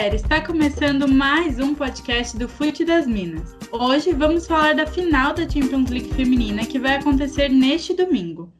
[0.00, 3.54] galera, está começando mais um podcast do Fute das Minas.
[3.70, 8.50] Hoje vamos falar da final da Champions League feminina que vai acontecer neste domingo.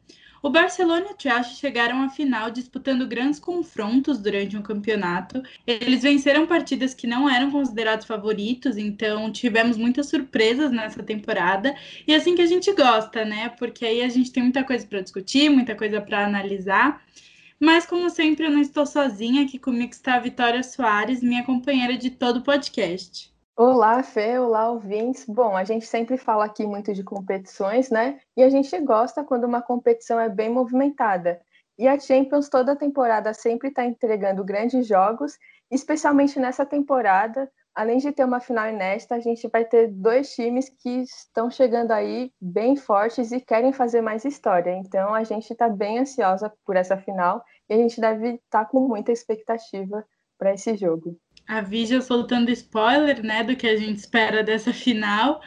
[0.43, 5.41] O Barcelona e o Chelsea chegaram à final disputando grandes confrontos durante um campeonato.
[5.65, 11.75] Eles venceram partidas que não eram considerados favoritos, então tivemos muitas surpresas nessa temporada.
[12.07, 13.49] E é assim que a gente gosta, né?
[13.57, 17.03] Porque aí a gente tem muita coisa para discutir, muita coisa para analisar.
[17.61, 19.43] Mas, como sempre, eu não estou sozinha.
[19.43, 23.31] Aqui comigo está a Vitória Soares, minha companheira de todo o podcast.
[23.55, 25.25] Olá, Fê, olá, ouvintes.
[25.27, 28.19] Bom, a gente sempre fala aqui muito de competições, né?
[28.35, 31.39] E a gente gosta quando uma competição é bem movimentada.
[31.77, 35.37] E a Champions toda temporada sempre está entregando grandes jogos,
[35.69, 37.47] especialmente nessa temporada.
[37.73, 41.91] Além de ter uma final inédita, a gente vai ter dois times que estão chegando
[41.91, 44.71] aí bem fortes e querem fazer mais história.
[44.75, 48.65] Então a gente está bem ansiosa por essa final e a gente deve estar tá
[48.65, 50.05] com muita expectativa
[50.37, 51.17] para esse jogo.
[51.47, 55.41] A Vigia soltando spoiler, né, do que a gente espera dessa final.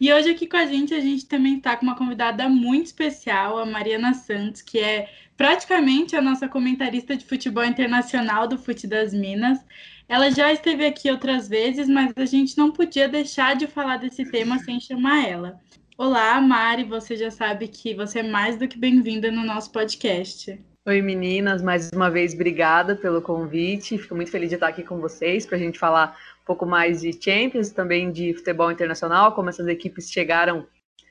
[0.00, 3.58] E hoje aqui com a gente, a gente também está com uma convidada muito especial,
[3.58, 5.08] a Mariana Santos, que é
[5.38, 9.64] praticamente a nossa comentarista de futebol internacional do Fute das Minas.
[10.08, 14.24] Ela já esteve aqui outras vezes, mas a gente não podia deixar de falar desse
[14.24, 15.60] tema sem chamar ela.
[15.96, 20.60] Olá, Mari, você já sabe que você é mais do que bem-vinda no nosso podcast.
[20.84, 23.96] Oi, meninas, mais uma vez, obrigada pelo convite.
[23.96, 27.00] Fico muito feliz de estar aqui com vocês para a gente falar um pouco mais
[27.02, 30.66] de Champions, também de futebol internacional, como essas equipes chegaram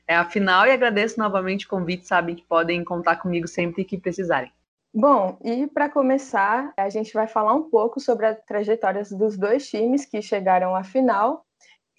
[0.08, 0.66] é, à final.
[0.66, 4.50] E agradeço novamente o convite, sabem que podem contar comigo sempre que precisarem.
[4.92, 9.68] Bom, e para começar, a gente vai falar um pouco sobre as trajetórias dos dois
[9.68, 11.44] times que chegaram à final.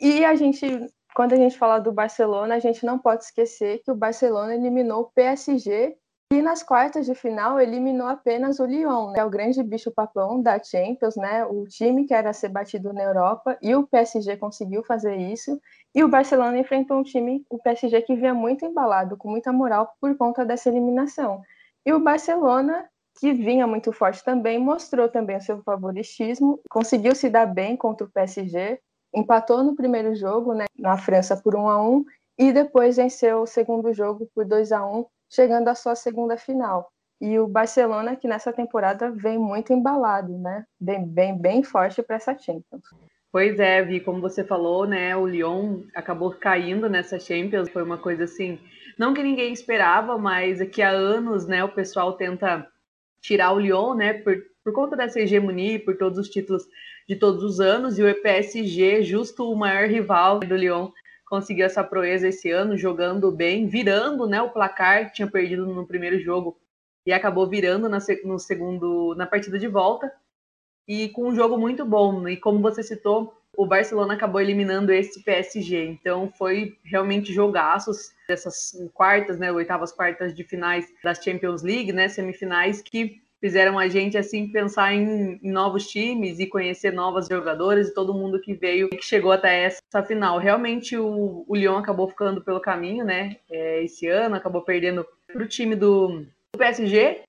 [0.01, 0.65] E a gente,
[1.13, 5.01] quando a gente fala do Barcelona, a gente não pode esquecer que o Barcelona eliminou
[5.01, 5.95] o PSG
[6.31, 11.15] e nas quartas de final eliminou apenas o Lyon, né, o grande bicho-papão da Champions,
[11.15, 15.59] né, o time que era ser batido na Europa, e o PSG conseguiu fazer isso.
[15.93, 19.91] E o Barcelona enfrentou um time, o PSG, que vinha muito embalado, com muita moral
[19.99, 21.41] por conta dessa eliminação.
[21.83, 22.87] E o Barcelona,
[23.19, 28.05] que vinha muito forte também, mostrou também o seu favoritismo, conseguiu se dar bem contra
[28.05, 28.79] o PSG,
[29.15, 32.05] empatou no primeiro jogo, né, na França por 1 a 1
[32.37, 36.91] e depois venceu o segundo jogo por 2 a 1 chegando à sua segunda final.
[37.21, 40.65] E o Barcelona, que nessa temporada vem muito embalado, né?
[40.79, 42.83] Bem, bem, bem forte para essa Champions.
[43.31, 45.15] Pois é, Vi, como você falou, né?
[45.15, 47.69] O Lyon acabou caindo nessa Champions.
[47.69, 48.57] Foi uma coisa assim,
[48.97, 51.63] não que ninguém esperava, mas aqui há anos, né?
[51.63, 52.65] O pessoal tenta
[53.21, 54.13] tirar o Lyon, né?
[54.13, 56.63] Por, por conta dessa hegemonia, por todos os títulos
[57.07, 57.99] de todos os anos.
[57.99, 60.89] E o PSG, justo o maior rival do Lyon,
[61.29, 66.19] conseguiu essa proeza esse ano, jogando bem, virando né, o placar, tinha perdido no primeiro
[66.19, 66.59] jogo
[67.05, 70.11] e acabou virando na, no segundo, na partida de volta.
[70.87, 72.27] E com um jogo muito bom.
[72.27, 75.85] E como você citou, o Barcelona acabou eliminando esse PSG.
[75.85, 82.07] Então foi realmente jogaços dessas quartas, né, oitavas quartas de finais das Champions League, né,
[82.07, 87.87] semifinais que fizeram a gente assim pensar em, em, novos times e conhecer novas jogadoras
[87.87, 90.37] e todo mundo que veio que chegou até essa final.
[90.37, 93.37] Realmente o, o Lyon acabou ficando pelo caminho, né?
[93.49, 97.21] É, esse ano acabou perdendo para o time do, do, PSG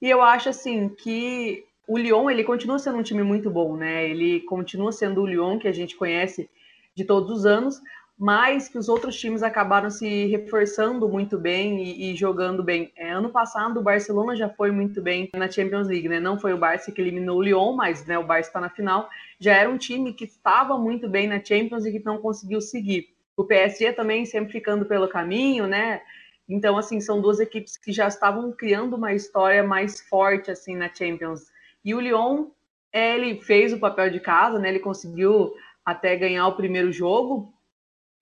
[0.00, 4.08] e eu acho assim que o Lyon ele continua sendo um time muito bom, né?
[4.08, 6.50] Ele continua sendo o Lyon que a gente conhece
[6.94, 7.80] de todos os anos,
[8.18, 12.90] mas que os outros times acabaram se reforçando muito bem e, e jogando bem.
[12.96, 16.18] É, ano passado o Barcelona já foi muito bem na Champions League, né?
[16.18, 19.08] Não foi o Barça que eliminou o Lyon, mas né, o Barça está na final.
[19.38, 23.08] Já era um time que estava muito bem na Champions e que não conseguiu seguir.
[23.36, 26.00] O PSG também sempre ficando pelo caminho, né?
[26.48, 30.88] Então, assim, são duas equipes que já estavam criando uma história mais forte, assim, na
[30.92, 31.50] Champions.
[31.84, 32.46] E o Lyon,
[32.90, 34.70] é, ele fez o papel de casa, né?
[34.70, 35.52] Ele conseguiu
[35.84, 37.52] até ganhar o primeiro jogo,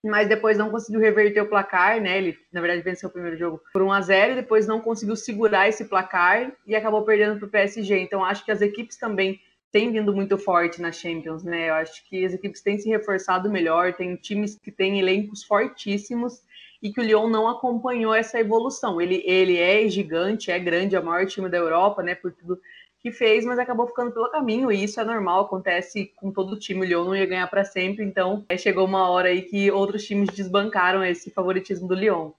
[0.05, 2.17] mas depois não conseguiu reverter o placar, né?
[2.17, 5.15] Ele, na verdade, venceu o primeiro jogo por 1 a 0 e depois não conseguiu
[5.15, 7.99] segurar esse placar e acabou perdendo para o PSG.
[7.99, 9.39] Então, acho que as equipes também
[9.71, 11.69] têm vindo muito forte na Champions, né?
[11.69, 16.41] Eu acho que as equipes têm se reforçado melhor, tem times que têm elencos fortíssimos
[16.81, 19.01] e que o Lyon não acompanhou essa evolução.
[19.01, 22.15] Ele, ele é gigante, é grande, é o maior time da Europa, né?
[22.15, 22.59] Por tudo
[23.05, 26.81] que fez, mas acabou ficando pelo caminho, e isso é normal, acontece com todo time.
[26.81, 30.31] O Lyon não ia ganhar para sempre, então chegou uma hora aí que outros times
[30.31, 32.31] desbancaram esse favoritismo do Lyon.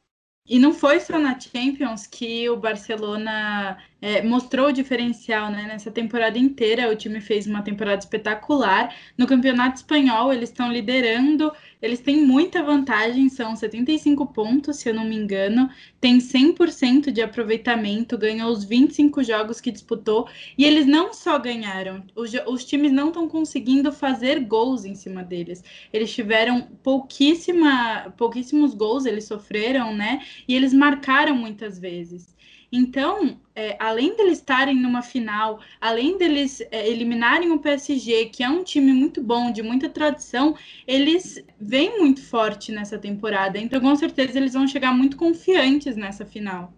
[0.44, 5.64] E não foi só na Champions que o Barcelona é, mostrou o diferencial né?
[5.66, 6.90] nessa temporada inteira.
[6.90, 8.94] O time fez uma temporada espetacular.
[9.16, 14.94] No Campeonato Espanhol, eles estão liderando, eles têm muita vantagem, são 75 pontos, se eu
[14.94, 15.70] não me engano,
[16.00, 22.04] tem 100% de aproveitamento, ganhou os 25 jogos que disputou, e eles não só ganharam,
[22.14, 25.62] os, os times não estão conseguindo fazer gols em cima deles.
[25.93, 30.22] Eles tiveram pouquíssima, pouquíssimos gols, eles sofreram, né?
[30.46, 32.35] E eles marcaram muitas vezes.
[32.70, 38.48] Então, é, além deles estarem numa final, além deles é, eliminarem o PSG, que é
[38.48, 40.54] um time muito bom, de muita tradição,
[40.86, 43.58] eles vêm muito forte nessa temporada.
[43.58, 46.72] Então, com certeza, eles vão chegar muito confiantes nessa final.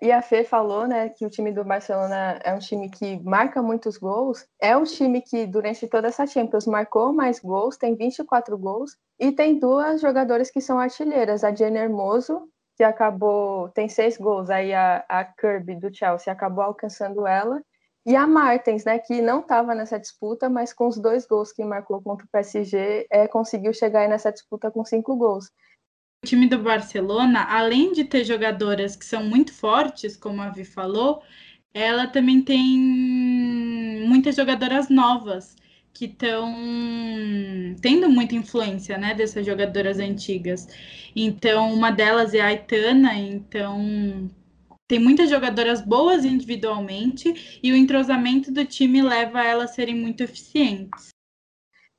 [0.00, 3.60] E a Fê falou, né, que o time do Barcelona é um time que marca
[3.60, 4.46] muitos gols.
[4.60, 9.32] É um time que, durante toda essa Champions, marcou mais gols, tem 24 gols, e
[9.32, 12.48] tem duas jogadoras que são artilheiras, a Jenny Hermoso
[12.78, 17.60] que acabou, tem seis gols, aí a, a Kirby do Chelsea acabou alcançando ela,
[18.06, 21.64] e a Martens, né, que não estava nessa disputa, mas com os dois gols que
[21.64, 25.46] marcou contra o PSG, é, conseguiu chegar nessa disputa com cinco gols.
[26.24, 30.64] O time do Barcelona, além de ter jogadoras que são muito fortes, como a Vi
[30.64, 31.20] falou,
[31.74, 32.78] ela também tem
[34.06, 35.56] muitas jogadoras novas
[35.98, 36.54] que estão
[37.82, 40.68] tendo muita influência, né, dessas jogadoras antigas.
[41.14, 44.30] Então, uma delas é a Aitana, então
[44.86, 50.22] tem muitas jogadoras boas individualmente e o entrosamento do time leva a elas serem muito
[50.22, 51.08] eficientes.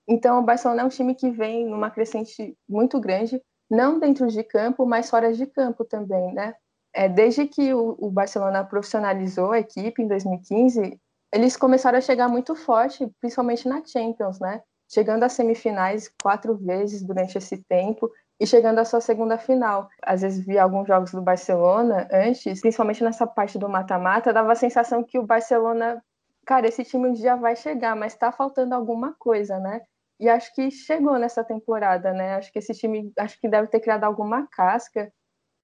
[0.08, 4.44] Então, o Barcelona é um time que vem numa crescente muito grande, não dentro de
[4.44, 6.56] campo, mas fora de campo também, né?
[6.96, 10.98] É, desde que o, o Barcelona profissionalizou a equipe em 2015,
[11.32, 14.62] eles começaram a chegar muito forte, principalmente na Champions, né?
[14.92, 18.10] Chegando às semifinais quatro vezes durante esse tempo
[18.40, 19.88] e chegando à sua segunda final.
[20.02, 24.56] Às vezes via alguns jogos do Barcelona antes, principalmente nessa parte do mata-mata, dava a
[24.56, 26.04] sensação que o Barcelona,
[26.46, 29.82] cara, esse time um dia vai chegar, mas tá faltando alguma coisa, né?
[30.20, 32.36] E acho que chegou nessa temporada, né?
[32.36, 35.12] Acho que esse time, acho que deve ter criado alguma casca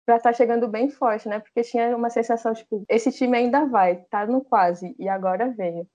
[0.05, 1.39] para estar tá chegando bem forte, né?
[1.39, 5.87] Porque tinha uma sensação, tipo, esse time ainda vai, tá no quase, e agora veio.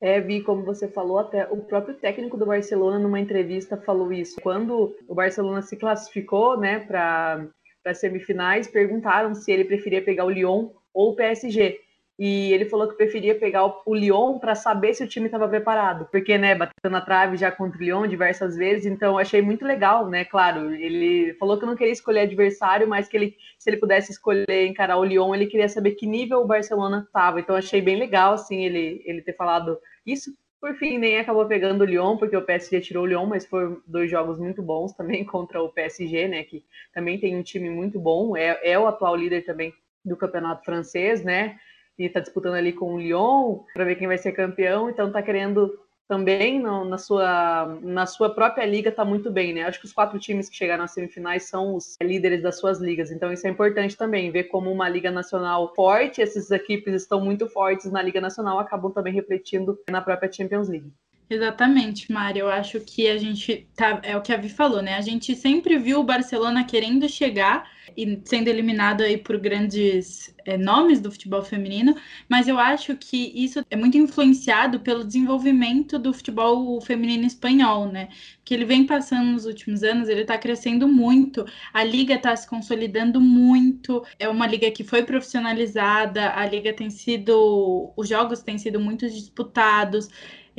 [0.00, 4.40] É, vi, como você falou, até o próprio técnico do Barcelona, numa entrevista, falou isso.
[4.40, 7.48] Quando o Barcelona se classificou, né, para
[7.84, 11.80] as semifinais, perguntaram se ele preferia pegar o Lyon ou o PSG
[12.18, 16.08] e ele falou que preferia pegar o, Lyon para saber se o time estava preparado,
[16.10, 20.08] porque, né, batendo na trave já contra o Lyon diversas vezes, então achei muito legal,
[20.08, 24.10] né, claro, ele falou que não queria escolher adversário, mas que ele, se ele pudesse
[24.10, 27.96] escolher encarar o Lyon, ele queria saber que nível o Barcelona estava, então achei bem
[27.96, 32.36] legal, assim, ele, ele ter falado isso, por fim, nem acabou pegando o Lyon, porque
[32.36, 36.26] o PSG tirou o Lyon, mas foram dois jogos muito bons também contra o PSG,
[36.26, 39.72] né, que também tem um time muito bom, é, é o atual líder também
[40.04, 41.56] do campeonato francês, né,
[41.98, 45.22] e está disputando ali com o Lyon para ver quem vai ser campeão, então está
[45.22, 45.78] querendo
[46.08, 49.64] também no, na, sua, na sua própria liga está muito bem, né?
[49.64, 53.10] Acho que os quatro times que chegaram às semifinais são os líderes das suas ligas,
[53.10, 57.46] então isso é importante também, ver como uma liga nacional forte, essas equipes estão muito
[57.46, 60.90] fortes na liga nacional, acabam também refletindo na própria Champions League.
[61.30, 62.38] Exatamente, Mari.
[62.38, 64.00] Eu acho que a gente tá.
[64.02, 64.94] É o que a Vi falou, né?
[64.94, 70.56] A gente sempre viu o Barcelona querendo chegar e sendo eliminado aí por grandes é,
[70.56, 71.96] nomes do futebol feminino,
[72.28, 78.08] mas eu acho que isso é muito influenciado pelo desenvolvimento do futebol feminino espanhol, né?
[78.44, 82.48] Que ele vem passando nos últimos anos, ele está crescendo muito, a liga está se
[82.48, 88.58] consolidando muito, é uma liga que foi profissionalizada, a liga tem sido, os jogos têm
[88.58, 90.08] sido muito disputados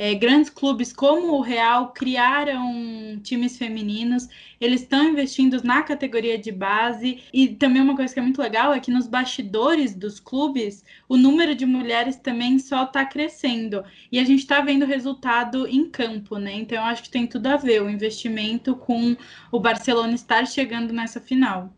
[0.00, 6.50] é, grandes clubes como o Real criaram times femininos, eles estão investindo na categoria de
[6.50, 10.82] base e também uma coisa que é muito legal é que nos bastidores dos clubes
[11.06, 15.84] o número de mulheres também só está crescendo e a gente está vendo resultado em
[15.90, 16.54] campo, né?
[16.54, 19.14] Então eu acho que tem tudo a ver o investimento com
[19.52, 21.70] o Barcelona estar chegando nessa final.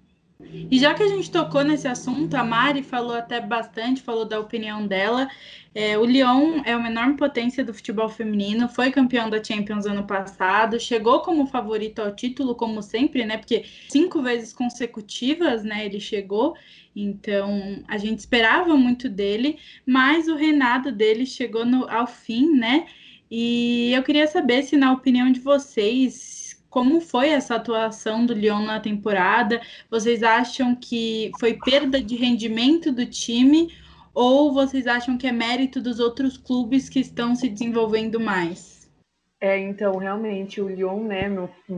[0.70, 4.38] E já que a gente tocou nesse assunto, a Mari falou até bastante, falou da
[4.40, 5.28] opinião dela.
[5.74, 10.06] É, o Lyon é uma enorme potência do futebol feminino, foi campeão da Champions ano
[10.06, 13.38] passado, chegou como favorito ao título, como sempre, né?
[13.38, 15.86] Porque cinco vezes consecutivas, né?
[15.86, 16.54] Ele chegou.
[16.94, 22.86] Então a gente esperava muito dele, mas o reinado dele chegou no, ao fim, né?
[23.30, 26.41] E eu queria saber se, na opinião de vocês,
[26.72, 29.60] como foi essa atuação do Lyon na temporada?
[29.90, 33.68] Vocês acham que foi perda de rendimento do time
[34.14, 38.90] ou vocês acham que é mérito dos outros clubes que estão se desenvolvendo mais?
[39.38, 41.24] É, então, realmente, o Lyon, né,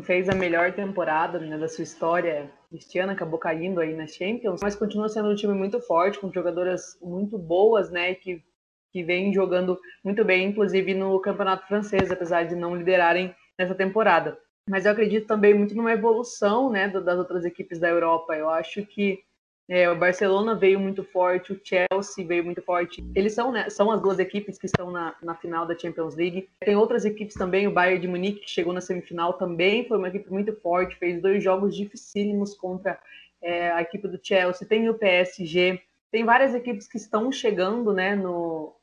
[0.03, 4.61] fez a melhor temporada né, da sua história este ano, acabou caindo aí na Champions,
[4.63, 8.41] mas continua sendo um time muito forte, com jogadoras muito boas, né, que,
[8.93, 14.39] que vem jogando muito bem, inclusive no campeonato francês, apesar de não liderarem nessa temporada.
[14.69, 18.35] Mas eu acredito também muito numa evolução, né, das outras equipes da Europa.
[18.35, 19.23] Eu acho que
[19.69, 23.03] é, o Barcelona veio muito forte, o Chelsea veio muito forte.
[23.15, 26.49] Eles são, né, são as duas equipes que estão na, na final da Champions League.
[26.61, 30.09] Tem outras equipes também, o Bayern de Munique, que chegou na semifinal, também foi uma
[30.09, 32.99] equipe muito forte, fez dois jogos dificílimos contra
[33.43, 34.69] é, a equipe do Chelsea.
[34.69, 35.81] Tem o PSG,
[36.11, 38.75] tem várias equipes que estão chegando né, no,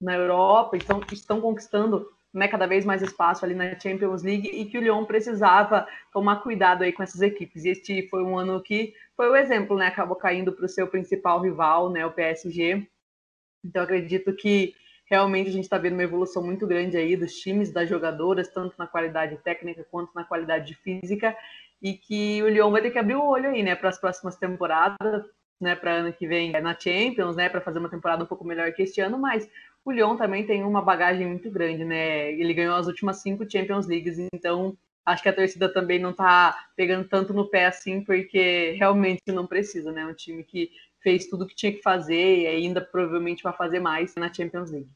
[0.00, 4.64] na Europa, estão, estão conquistando né, cada vez mais espaço ali na Champions League e
[4.64, 7.64] que o Lyon precisava tomar cuidado aí com essas equipes.
[7.64, 9.86] E este foi um ano que foi o exemplo, né?
[9.86, 12.84] Acabou caindo para o seu principal rival, né, o PSG.
[13.64, 14.74] Então acredito que
[15.06, 18.74] realmente a gente está vendo uma evolução muito grande aí dos times, das jogadoras, tanto
[18.76, 21.36] na qualidade técnica quanto na qualidade física,
[21.80, 24.36] e que o Lyon vai ter que abrir o olho aí, né, para as próximas
[24.36, 25.24] temporadas,
[25.60, 28.72] né, para ano que vem na Champions, né, para fazer uma temporada um pouco melhor
[28.72, 29.48] que este ano, mas
[29.84, 32.32] o Lyon também tem uma bagagem muito grande, né?
[32.32, 36.56] Ele ganhou as últimas cinco Champions Leagues, então acho que a torcida também não tá
[36.74, 40.06] pegando tanto no pé assim, porque realmente não precisa, né?
[40.06, 40.70] Um time que
[41.02, 44.88] fez tudo que tinha que fazer e ainda provavelmente vai fazer mais na Champions League.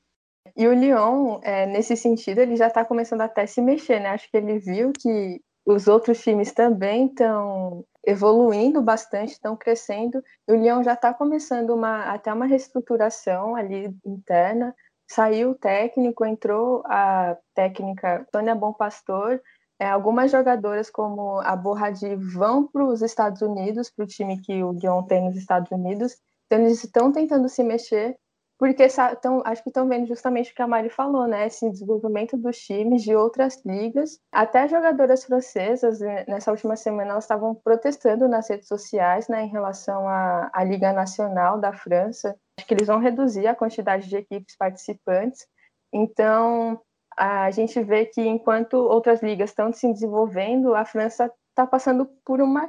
[0.57, 4.09] E o Lyon, é, nesse sentido, ele já está começando até a se mexer, né?
[4.09, 10.25] Acho que ele viu que os outros times também estão evoluindo bastante, estão crescendo.
[10.49, 14.75] E o Lyon já está começando uma, até uma reestruturação ali interna.
[15.07, 19.43] Saiu o técnico, entrou a técnica Tônia Bom Pastor.
[19.79, 24.65] É, algumas jogadoras, como a Borradi, vão para os Estados Unidos, para o time que
[24.65, 26.17] o Lyon tem nos Estados Unidos.
[26.47, 28.17] Então, eles estão tentando se mexer
[28.59, 28.89] porque
[29.23, 31.47] tão, acho que estão vendo justamente o que a Mari falou, né?
[31.47, 34.19] Esse desenvolvimento dos times de outras ligas.
[34.33, 39.49] Até jogadoras francesas, né, nessa última semana, elas estavam protestando nas redes sociais, né, em
[39.49, 42.37] relação à, à Liga Nacional da França.
[42.59, 45.47] Acho que eles vão reduzir a quantidade de equipes participantes.
[45.93, 46.81] Então,
[47.17, 52.41] a gente vê que enquanto outras ligas estão se desenvolvendo, a França está passando por
[52.41, 52.69] uma,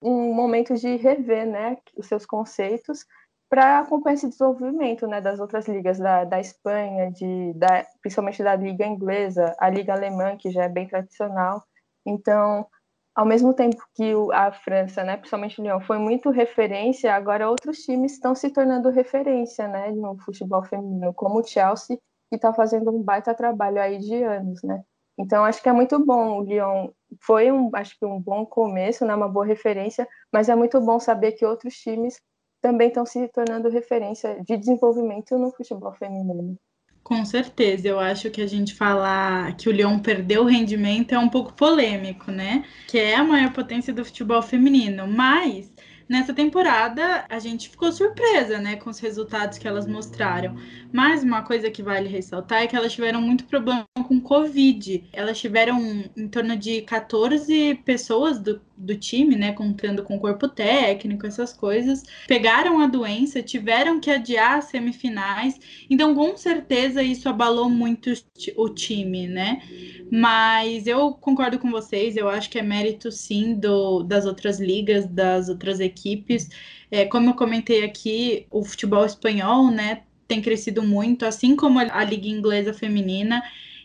[0.00, 3.04] um momento de rever, né, os seus conceitos
[3.48, 8.56] para acompanhar esse desenvolvimento né, das outras ligas da, da Espanha, de, da, principalmente da
[8.56, 11.62] liga inglesa, a liga alemã, que já é bem tradicional.
[12.04, 12.66] Então,
[13.14, 17.78] ao mesmo tempo que a França, né, principalmente o Lyon, foi muito referência, agora outros
[17.78, 21.98] times estão se tornando referência né, no futebol feminino, como o Chelsea,
[22.28, 24.62] que está fazendo um baita trabalho aí de anos.
[24.64, 24.82] Né?
[25.16, 26.40] Então, acho que é muito bom.
[26.40, 26.90] O Lyon
[27.22, 30.98] foi, um, acho que um bom começo, né, uma boa referência, mas é muito bom
[30.98, 32.20] saber que outros times
[32.60, 36.56] também estão se tornando referência de desenvolvimento no futebol feminino.
[37.02, 41.18] Com certeza, eu acho que a gente falar que o Lyon perdeu o rendimento é
[41.18, 42.64] um pouco polêmico, né?
[42.88, 45.70] Que é a maior potência do futebol feminino, mas
[46.08, 50.56] Nessa temporada, a gente ficou surpresa, né, com os resultados que elas mostraram.
[50.92, 55.04] Mas uma coisa que vale ressaltar é que elas tiveram muito problema com Covid.
[55.12, 55.80] Elas tiveram
[56.16, 62.02] em torno de 14 pessoas do, do time, né, contando com corpo técnico, essas coisas,
[62.28, 65.58] pegaram a doença, tiveram que adiar as semifinais.
[65.88, 68.12] Então, com certeza, isso abalou muito
[68.56, 69.62] o time, né?
[70.10, 75.06] Mas eu concordo com vocês, eu acho que é mérito sim do, das outras ligas,
[75.06, 76.48] das outras equipes.
[76.90, 82.04] É, como eu comentei aqui, o futebol espanhol, né, tem crescido muito, assim como a
[82.04, 83.42] Liga Inglesa Feminina.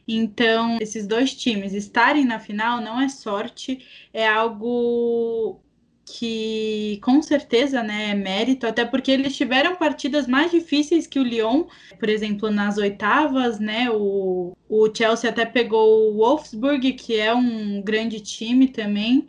[0.08, 5.62] Então, esses dois times estarem na final não é sorte, é algo
[6.06, 11.24] que com certeza né, é mérito, até porque eles tiveram partidas mais difíceis que o
[11.24, 11.66] Lyon,
[12.00, 13.90] por exemplo, nas oitavas, né?
[13.90, 19.28] O, o Chelsea até pegou o Wolfsburg, que é um grande time também.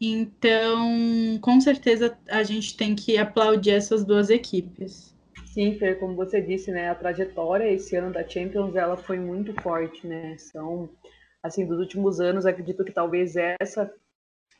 [0.00, 5.09] Então, com certeza, a gente tem que aplaudir essas duas equipes.
[5.52, 9.52] Sim, Fer, como você disse, né, a trajetória esse ano da Champions, ela foi muito
[9.60, 10.38] forte, né?
[10.38, 10.88] São,
[11.42, 13.92] assim, dos últimos anos, acredito que talvez essa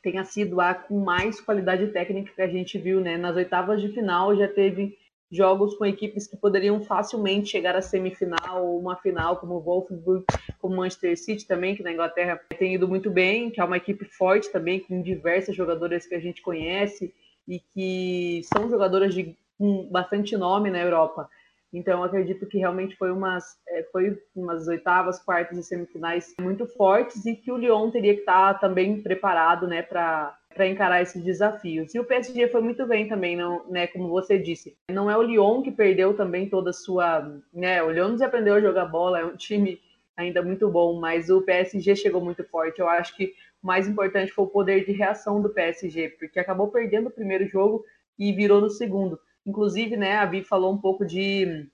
[0.03, 3.15] tenha sido a com mais qualidade técnica que a gente viu, né?
[3.15, 4.97] Nas oitavas de final já teve
[5.31, 10.25] jogos com equipes que poderiam facilmente chegar à semifinal ou uma final, como o Wolfsburg,
[10.59, 13.77] como o Manchester City também, que na Inglaterra tem ido muito bem, que é uma
[13.77, 17.13] equipe forte também, com diversas jogadoras que a gente conhece
[17.47, 21.29] e que são jogadoras de um, bastante nome na Europa.
[21.73, 27.25] Então, acredito que realmente foi umas, é, foi umas oitavas, quartas e semifinais muito fortes
[27.25, 30.35] e que o Lyon teria que estar também preparado né, para
[30.67, 31.95] encarar esses desafios.
[31.95, 34.75] E o PSG foi muito bem também, não, né, como você disse.
[34.89, 38.61] Não é o Lyon que perdeu também toda a sua, né, o Lyon desaprendeu a
[38.61, 39.79] jogar bola, é um time
[40.17, 42.79] ainda muito bom, mas o PSG chegou muito forte.
[42.81, 46.67] Eu acho que o mais importante foi o poder de reação do PSG, porque acabou
[46.67, 47.85] perdendo o primeiro jogo
[48.19, 49.17] e virou no segundo.
[49.45, 51.67] Inclusive, né, a Vi falou um pouco de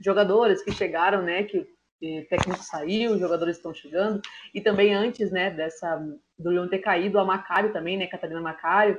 [0.00, 4.22] jogadores que chegaram, né, que o técnico saiu, jogadores estão chegando,
[4.54, 5.96] e também antes, né, dessa
[6.38, 8.98] do Leão ter caído, a Macário também, né, Catarina Macário,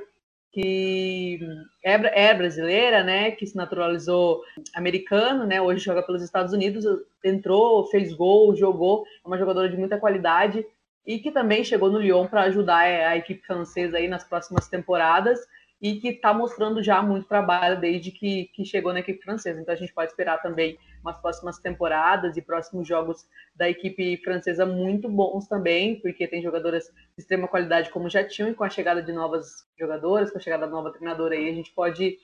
[0.52, 1.40] que
[1.82, 1.94] é,
[2.26, 4.42] é, brasileira, né, que se naturalizou
[4.74, 6.84] americano, né, hoje joga pelos Estados Unidos,
[7.24, 10.64] entrou, fez gol, jogou, é uma jogadora de muita qualidade
[11.04, 14.68] e que também chegou no Lyon para ajudar é, a equipe francesa aí nas próximas
[14.68, 15.40] temporadas
[15.82, 19.60] e que está mostrando já muito trabalho desde que, que chegou na equipe francesa.
[19.60, 24.64] Então a gente pode esperar também umas próximas temporadas e próximos jogos da equipe francesa
[24.64, 28.70] muito bons também, porque tem jogadoras de extrema qualidade como já tinham, e com a
[28.70, 32.16] chegada de novas jogadoras, com a chegada da nova treinadora aí, a gente pode.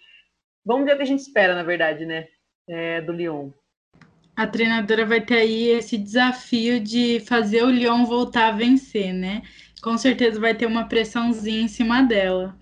[0.64, 2.28] Vamos ver o que a gente espera, na verdade, né?
[2.68, 3.50] É, do Lyon.
[4.36, 9.42] A treinadora vai ter aí esse desafio de fazer o Lyon voltar a vencer, né?
[9.82, 12.54] Com certeza vai ter uma pressãozinha em cima dela.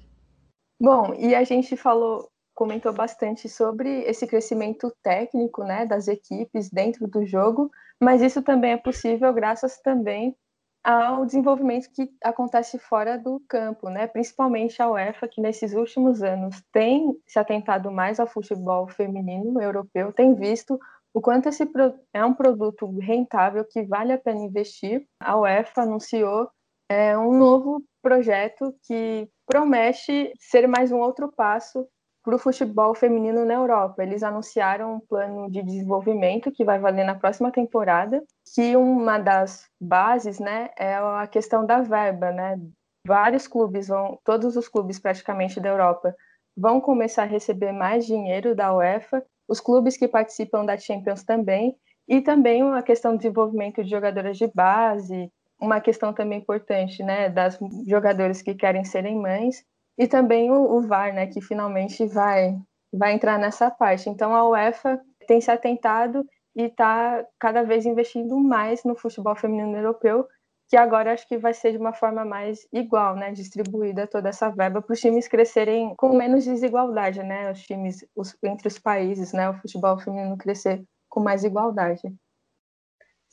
[0.80, 7.08] Bom, e a gente falou, comentou bastante sobre esse crescimento técnico, né, das equipes dentro
[7.08, 10.36] do jogo, mas isso também é possível graças também
[10.84, 14.06] ao desenvolvimento que acontece fora do campo, né?
[14.06, 20.12] Principalmente a UEFA, que nesses últimos anos tem se atentado mais ao futebol feminino europeu,
[20.12, 20.78] tem visto
[21.12, 21.68] o quanto esse
[22.12, 25.04] é um produto rentável que vale a pena investir.
[25.18, 26.48] A UEFA anunciou
[26.88, 31.86] é, um novo projeto que promete ser mais um outro passo
[32.22, 34.02] para o futebol feminino na Europa.
[34.02, 38.22] Eles anunciaram um plano de desenvolvimento que vai valer na próxima temporada,
[38.54, 42.60] que uma das bases, né, é a questão da verba, né?
[43.06, 46.14] Vários clubes vão, todos os clubes praticamente da Europa
[46.56, 51.76] vão começar a receber mais dinheiro da UEFA, os clubes que participam da Champions também,
[52.08, 57.28] e também a questão do desenvolvimento de jogadoras de base, uma questão também importante, né,
[57.28, 59.64] das jogadores que querem serem mães
[59.98, 62.56] e também o, o VAR, né, que finalmente vai
[62.92, 64.08] vai entrar nessa parte.
[64.08, 69.76] Então a UEFA tem se atentado e está cada vez investindo mais no futebol feminino
[69.76, 70.26] europeu,
[70.68, 74.48] que agora acho que vai ser de uma forma mais igual, né, distribuída toda essa
[74.50, 79.32] verba para os times crescerem com menos desigualdade, né, os times os, entre os países,
[79.32, 82.02] né, o futebol feminino crescer com mais igualdade.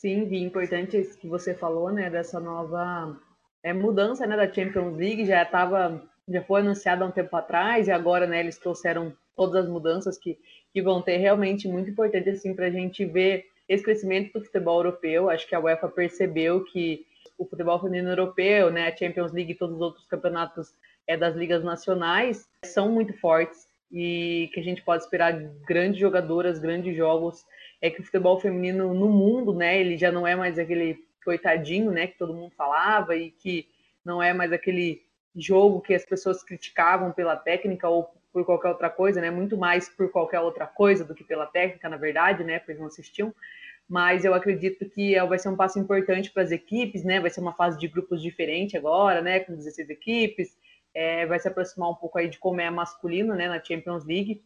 [0.04, 3.18] Sim, Vi, importante isso que você falou, né, dessa nova
[3.64, 7.88] é, mudança, né, da Champions League, já estava, já foi anunciada há um tempo atrás,
[7.88, 10.38] e agora, né, eles trouxeram todas as mudanças que,
[10.74, 14.80] que vão ter, realmente muito importante, assim, para a gente ver esse crescimento do futebol
[14.80, 17.06] europeu, acho que a UEFA percebeu que
[17.38, 20.76] o futebol feminino europeu, né, a Champions League e todos os outros campeonatos
[21.08, 25.32] é, das ligas nacionais são muito fortes, e que a gente pode esperar
[25.66, 27.46] grandes jogadoras, grandes jogos
[27.84, 31.92] é que o futebol feminino no mundo, né, ele já não é mais aquele coitadinho,
[31.92, 33.68] né, que todo mundo falava e que
[34.06, 35.02] não é mais aquele
[35.36, 39.90] jogo que as pessoas criticavam pela técnica ou por qualquer outra coisa, né, muito mais
[39.90, 43.36] por qualquer outra coisa do que pela técnica, na verdade, né, porque não assistiam.
[43.88, 47.42] Mas eu acredito que vai ser um passo importante para as equipes, né, vai ser
[47.42, 50.58] uma fase de grupos diferente agora, né, com 16 equipes,
[50.94, 54.42] é, vai se aproximar um pouco aí de como é masculino, né, na Champions League,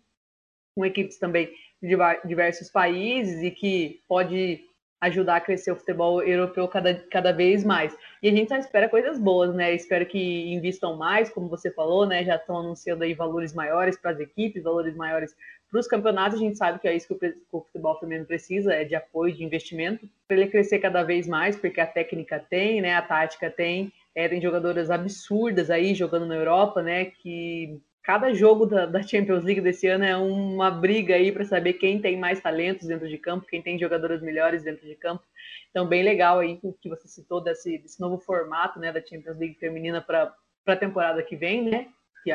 [0.77, 1.49] com equipes também
[1.81, 4.61] de diversos países e que pode
[5.01, 7.95] ajudar a crescer o futebol europeu cada, cada vez mais.
[8.21, 9.73] E a gente só espera coisas boas, né?
[9.73, 12.23] Espero que invistam mais, como você falou, né?
[12.23, 15.35] Já estão anunciando aí valores maiores para as equipes, valores maiores
[15.69, 16.39] para os campeonatos.
[16.39, 19.43] A gente sabe que é isso que o, futebol feminino precisa, é de apoio, de
[19.43, 22.95] investimento, para ele crescer cada vez mais, porque a técnica tem, né?
[22.95, 23.91] A tática tem.
[24.15, 27.05] É, tem jogadoras absurdas aí jogando na Europa, né?
[27.05, 31.73] Que cada jogo da, da, Champions League desse ano é uma briga aí para saber
[31.73, 35.21] quem tem mais talentos dentro de campo, quem tem jogadoras melhores dentro de campo.
[35.69, 39.37] Então, bem legal aí o que você citou desse, desse novo formato né, da Champions
[39.37, 40.33] League feminina para
[40.65, 41.89] a temporada que vem, né?
[42.23, 42.31] Que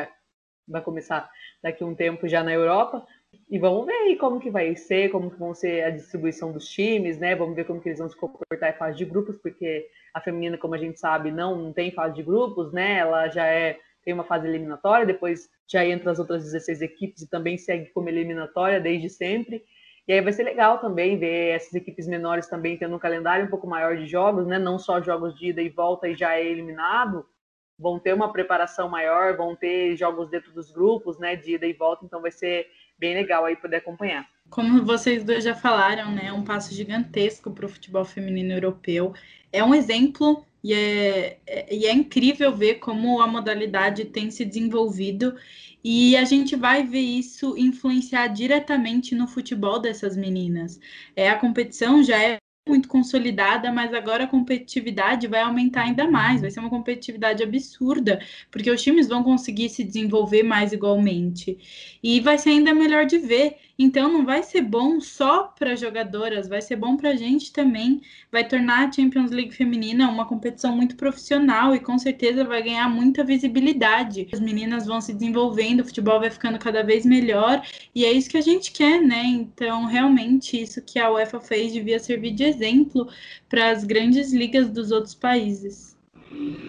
[0.67, 1.27] vai começar
[1.63, 3.03] daqui a um tempo já na Europa.
[3.49, 6.69] E vamos ver aí como que vai ser, como que vão ser a distribuição dos
[6.69, 7.35] times, né?
[7.35, 10.55] Vamos ver como que eles vão se comportar em fase de grupos, porque a feminina,
[10.55, 12.99] como a gente sabe, não, não tem fase de grupos, né?
[12.99, 17.29] Ela já é tem uma fase eliminatória, depois já entra as outras 16 equipes e
[17.29, 19.63] também segue como eliminatória desde sempre.
[20.07, 23.49] E aí vai ser legal também ver essas equipes menores também tendo um calendário um
[23.49, 24.59] pouco maior de jogos, né?
[24.59, 27.25] Não só jogos de ida e volta e já é eliminado,
[27.79, 31.37] vão ter uma preparação maior, vão ter jogos dentro dos grupos, né?
[31.37, 32.67] De ida e volta, então vai ser
[32.99, 34.27] bem legal aí poder acompanhar.
[34.49, 36.27] Como vocês dois já falaram, né?
[36.27, 39.13] É um passo gigantesco para o futebol feminino europeu.
[39.53, 44.45] É um exemplo e é, é, e é incrível ver como a modalidade tem se
[44.45, 45.35] desenvolvido
[45.83, 50.79] e a gente vai ver isso influenciar diretamente no futebol dessas meninas.
[51.15, 56.39] É, a competição já é muito consolidada, mas agora a competitividade vai aumentar ainda mais,
[56.39, 61.57] vai ser uma competitividade absurda, porque os times vão conseguir se desenvolver mais igualmente.
[62.01, 63.57] E vai ser ainda melhor de ver.
[63.77, 68.01] Então não vai ser bom só para jogadoras, vai ser bom para a gente também.
[68.31, 72.87] Vai tornar a Champions League feminina uma competição muito profissional e com certeza vai ganhar
[72.87, 74.27] muita visibilidade.
[74.31, 78.29] As meninas vão se desenvolvendo, o futebol vai ficando cada vez melhor e é isso
[78.29, 79.23] que a gente quer, né?
[79.25, 83.07] Então realmente isso que a UEFA fez devia servir de exemplo
[83.49, 85.97] para as grandes ligas dos outros países.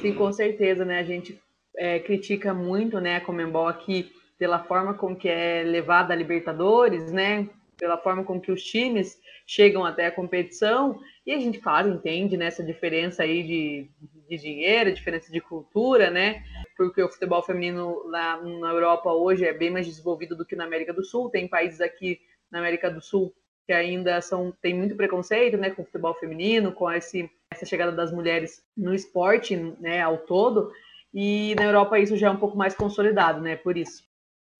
[0.00, 1.00] Sim, com certeza, né?
[1.00, 1.38] A gente
[1.76, 7.12] é, critica muito, né, a Comembol aqui pela forma com que é levada a Libertadores,
[7.12, 7.48] né?
[7.76, 12.36] Pela forma com que os times chegam até a competição, e a gente, claro, entende
[12.36, 13.90] né, essa diferença aí de,
[14.28, 16.42] de dinheiro, diferença de cultura, né?
[16.76, 20.64] Porque o futebol feminino lá na Europa hoje é bem mais desenvolvido do que na
[20.64, 21.30] América do Sul.
[21.30, 22.20] Tem países aqui
[22.50, 23.34] na América do Sul
[23.66, 27.92] que ainda são tem muito preconceito, né, com o futebol feminino, com esse, essa chegada
[27.92, 30.70] das mulheres no esporte, né, ao todo.
[31.12, 34.04] E na Europa isso já é um pouco mais consolidado, né, por isso.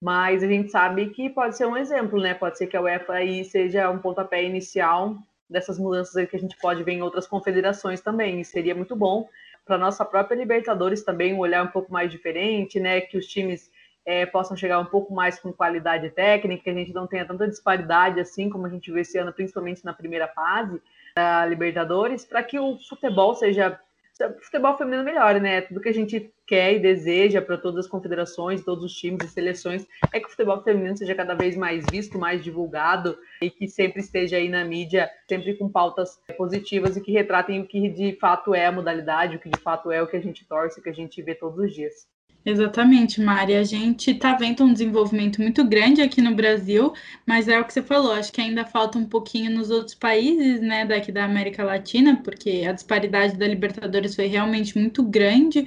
[0.05, 2.35] Mas a gente sabe que pode ser um exemplo, né?
[2.35, 5.17] Pode ser que a UEFA aí seja um pontapé inicial
[5.49, 8.39] dessas mudanças aí que a gente pode ver em outras confederações também.
[8.39, 9.27] E seria muito bom
[9.65, 13.01] para nossa própria Libertadores também um olhar um pouco mais diferente, né?
[13.01, 13.71] Que os times
[14.05, 17.49] é, possam chegar um pouco mais com qualidade técnica, que a gente não tenha tanta
[17.49, 20.83] disparidade assim como a gente vê esse ano, principalmente na primeira fase
[21.17, 23.81] da Libertadores, para que o futebol seja
[24.21, 25.63] o futebol feminino melhore, né?
[25.63, 29.29] Tudo que a gente quer e deseja para todas as confederações, todos os times e
[29.29, 33.69] seleções é que o futebol feminino seja cada vez mais visto, mais divulgado e que
[33.69, 38.17] sempre esteja aí na mídia, sempre com pautas positivas e que retratem o que de
[38.21, 40.83] fato é a modalidade, o que de fato é o que a gente torce, o
[40.83, 42.07] que a gente vê todos os dias.
[42.47, 43.55] Exatamente, Mari.
[43.55, 46.93] A gente está vendo um desenvolvimento muito grande aqui no Brasil,
[47.27, 50.61] mas é o que você falou, acho que ainda falta um pouquinho nos outros países,
[50.61, 55.65] né, daqui da América Latina, porque a disparidade da Libertadores foi realmente muito grande.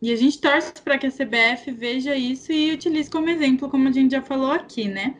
[0.00, 3.88] E a gente torce para que a CBF veja isso e utilize como exemplo, como
[3.88, 5.16] a gente já falou aqui, né?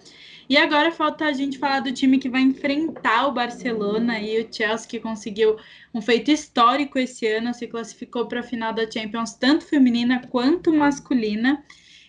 [0.48, 4.48] E agora falta a gente falar do time que vai enfrentar o Barcelona e o
[4.50, 5.58] Chelsea, que conseguiu
[5.92, 10.72] um feito histórico esse ano, se classificou para a final da Champions, tanto feminina quanto
[10.72, 11.62] masculina.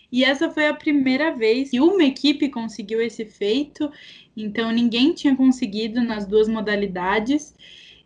[0.10, 3.92] E essa foi a primeira vez que uma equipe conseguiu esse feito,
[4.38, 7.54] então ninguém tinha conseguido nas duas modalidades.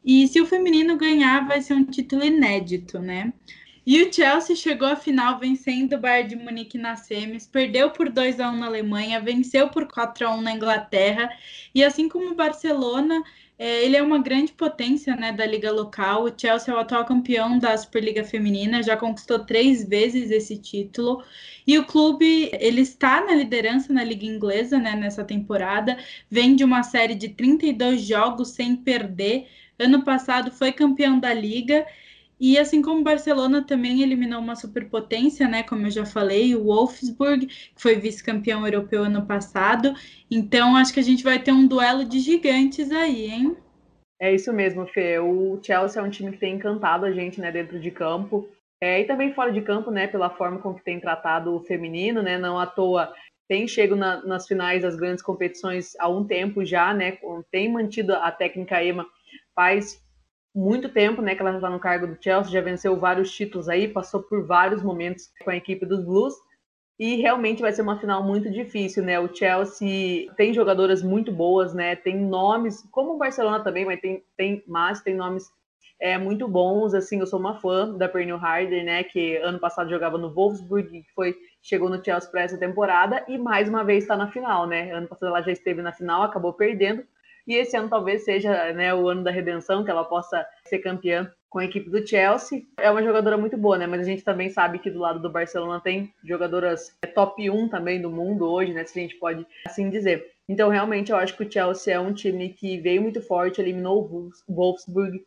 [0.03, 3.31] E se o feminino ganhar, vai ser um título inédito, né?
[3.85, 8.09] E o Chelsea chegou à final vencendo o Bayern de Munique na semis, perdeu por
[8.09, 11.29] 2 a 1 na Alemanha, venceu por 4 a 1 na Inglaterra,
[11.75, 13.21] e assim como o Barcelona,
[13.59, 16.23] é, ele é uma grande potência né, da liga local.
[16.23, 21.21] O Chelsea é o atual campeão da Superliga Feminina, já conquistou três vezes esse título.
[21.67, 25.97] E o clube ele está na liderança na liga inglesa né, nessa temporada,
[26.29, 29.47] vem de uma série de 32 jogos sem perder.
[29.77, 31.85] Ano passado foi campeão da liga
[32.45, 35.63] e assim como o Barcelona também eliminou uma superpotência, né?
[35.63, 39.93] Como eu já falei, o Wolfsburg, que foi vice-campeão europeu ano passado.
[40.29, 43.55] Então acho que a gente vai ter um duelo de gigantes aí, hein?
[44.19, 45.19] É isso mesmo, Fê.
[45.19, 48.49] O Chelsea é um time que tem encantado a gente, né, dentro de campo.
[48.81, 52.21] É, e também fora de campo, né, pela forma com que tem tratado o feminino,
[52.21, 53.13] né, não à toa
[53.47, 57.17] tem chego na, nas finais das grandes competições há um tempo já, né,
[57.49, 59.05] tem mantido a técnica EMA
[59.55, 60.02] faz
[60.55, 63.87] muito tempo, né, que ela está no cargo do Chelsea, já venceu vários títulos aí,
[63.87, 66.35] passou por vários momentos com a equipe dos Blues.
[66.99, 69.19] E realmente vai ser uma final muito difícil, né?
[69.19, 71.95] O Chelsea tem jogadoras muito boas, né?
[71.95, 75.51] Tem nomes, como o Barcelona também, mas tem, tem, mas tem nomes
[75.99, 76.93] é, muito bons.
[76.93, 79.03] Assim, eu sou uma fã da Pernil Harder, né?
[79.03, 83.37] Que ano passado jogava no Wolfsburg, que foi chegou no Chelsea para essa temporada e
[83.37, 84.91] mais uma vez está na final, né?
[84.91, 87.03] Ano passado ela já esteve na final, acabou perdendo,
[87.45, 91.31] e esse ano talvez seja né, o ano da redenção, que ela possa ser campeã
[91.49, 92.63] com a equipe do Chelsea.
[92.77, 93.85] É uma jogadora muito boa, né?
[93.85, 97.69] Mas a gente também sabe que do lado do Barcelona tem jogadoras é, top 1
[97.69, 98.83] também do mundo hoje, né?
[98.85, 100.31] Se a gente pode assim dizer.
[100.49, 104.31] Então, realmente, eu acho que o Chelsea é um time que veio muito forte, eliminou
[104.47, 105.23] o Wolfsburg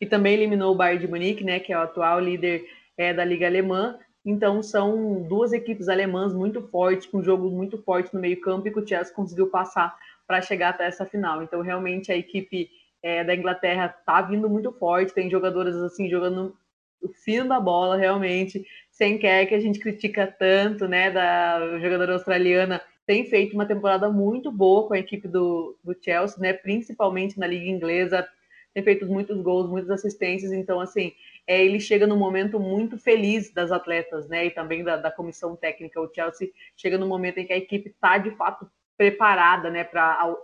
[0.00, 1.58] e também eliminou o Bayern de Munique, né?
[1.58, 2.64] Que é o atual líder
[2.96, 3.98] é, da Liga Alemã.
[4.24, 8.78] Então, são duas equipes alemãs muito fortes, com jogos muito fortes no meio-campo, e que
[8.78, 9.96] o Chelsea conseguiu passar
[10.26, 11.42] para chegar até essa final.
[11.42, 12.70] Então, realmente, a equipe
[13.02, 16.56] é, da Inglaterra está vindo muito forte, tem jogadoras assim jogando
[17.02, 22.12] o fino da bola, realmente, sem quer que a gente critica tanto, né, da jogadora
[22.12, 27.38] australiana, tem feito uma temporada muito boa com a equipe do, do Chelsea, né, principalmente
[27.38, 28.26] na liga inglesa,
[28.72, 31.12] tem feito muitos gols, muitas assistências, então, assim,
[31.46, 35.56] é, ele chega num momento muito feliz das atletas, né, e também da, da comissão
[35.56, 39.84] técnica, o Chelsea chega no momento em que a equipe está, de fato, preparada, né,
[39.84, 40.34] para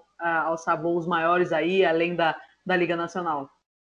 [0.44, 3.48] alçar voos maiores aí, além da, da Liga Nacional.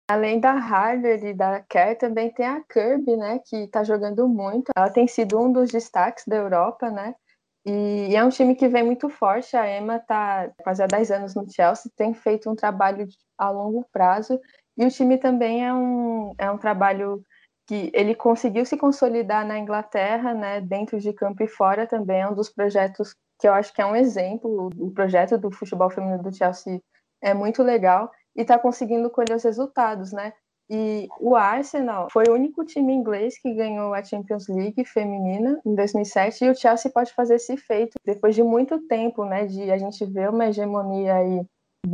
[0.08, 4.70] Além da Harder e da Kerr, também tem a Kirby, né, que está jogando muito.
[4.76, 7.14] Ela tem sido um dos destaques da Europa, né?
[7.66, 9.56] E é um time que vem muito forte.
[9.56, 13.86] A Emma está quase há 10 anos no Chelsea, tem feito um trabalho a longo
[13.90, 14.38] prazo.
[14.76, 17.24] E o time também é um, é um trabalho
[17.66, 22.20] que ele conseguiu se consolidar na Inglaterra, né, dentro de campo e fora também.
[22.20, 24.70] É um dos projetos que eu acho que é um exemplo.
[24.78, 26.80] O projeto do futebol feminino do Chelsea
[27.22, 30.32] é muito legal e está conseguindo colher os resultados, né?
[30.68, 35.74] E o Arsenal foi o único time inglês que ganhou a Champions League feminina em
[35.74, 39.46] 2007 e o Chelsea pode fazer esse feito depois de muito tempo, né?
[39.46, 41.44] De a gente ver uma hegemonia aí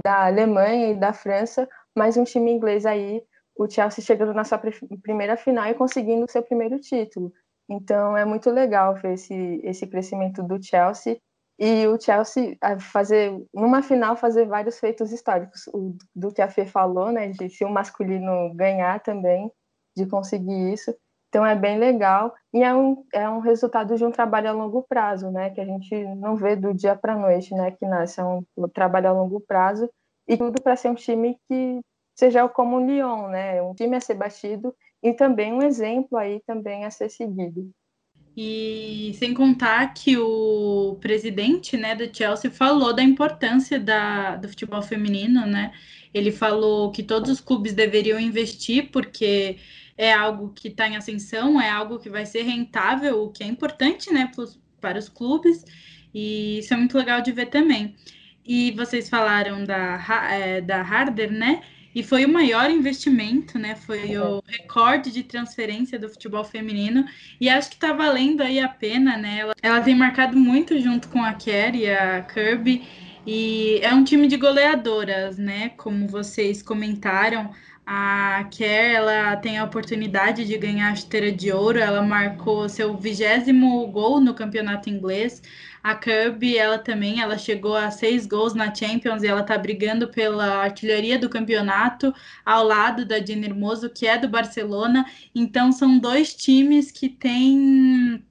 [0.04, 3.22] da Alemanha e da França, mas um time inglês aí,
[3.56, 4.60] o Chelsea chegando na sua
[5.02, 7.32] primeira final e conseguindo seu primeiro título.
[7.68, 11.18] Então é muito legal ver esse, esse crescimento do Chelsea
[11.60, 15.66] e o Chelsea fazer numa final fazer vários feitos históricos.
[15.74, 19.52] O, do que a Fê falou né de se o masculino ganhar também
[19.94, 20.96] de conseguir isso.
[21.28, 22.34] Então é bem legal.
[22.52, 25.64] E é um, é um resultado de um trabalho a longo prazo né que a
[25.66, 28.42] gente não vê do dia para noite né que nasce é um,
[28.72, 29.90] trabalho a longo prazo.
[30.26, 31.80] E tudo para ser um time que
[32.18, 36.40] seja como o Lyon né um time a ser batido e também um exemplo aí
[36.46, 37.70] também a ser seguido
[38.36, 44.82] e sem contar que o presidente né, do Chelsea falou da importância da, do futebol
[44.82, 45.72] feminino, né?
[46.12, 49.58] Ele falou que todos os clubes deveriam investir, porque
[49.96, 53.46] é algo que está em ascensão, é algo que vai ser rentável, o que é
[53.46, 54.30] importante né,
[54.80, 55.64] para os clubes,
[56.14, 57.94] e isso é muito legal de ver também.
[58.44, 61.62] E vocês falaram da, é, da Harder, né?
[61.94, 63.74] E foi o maior investimento, né?
[63.74, 67.04] Foi o recorde de transferência do futebol feminino
[67.40, 69.40] e acho que está valendo aí a pena, né?
[69.40, 72.82] Ela, ela tem marcado muito junto com a Kerr e a Kirby
[73.26, 75.70] e é um time de goleadoras, né?
[75.76, 77.50] Como vocês comentaram,
[77.84, 81.78] a Kerr ela tem a oportunidade de ganhar a chuteira de ouro.
[81.78, 85.42] Ela marcou seu vigésimo gol no campeonato inglês.
[85.82, 90.08] A Kirby, ela também, ela chegou a seis gols na Champions e ela tá brigando
[90.08, 92.12] pela artilharia do campeonato
[92.44, 95.06] ao lado da Jenny Hermoso, que é do Barcelona.
[95.34, 98.22] Então são dois times que têm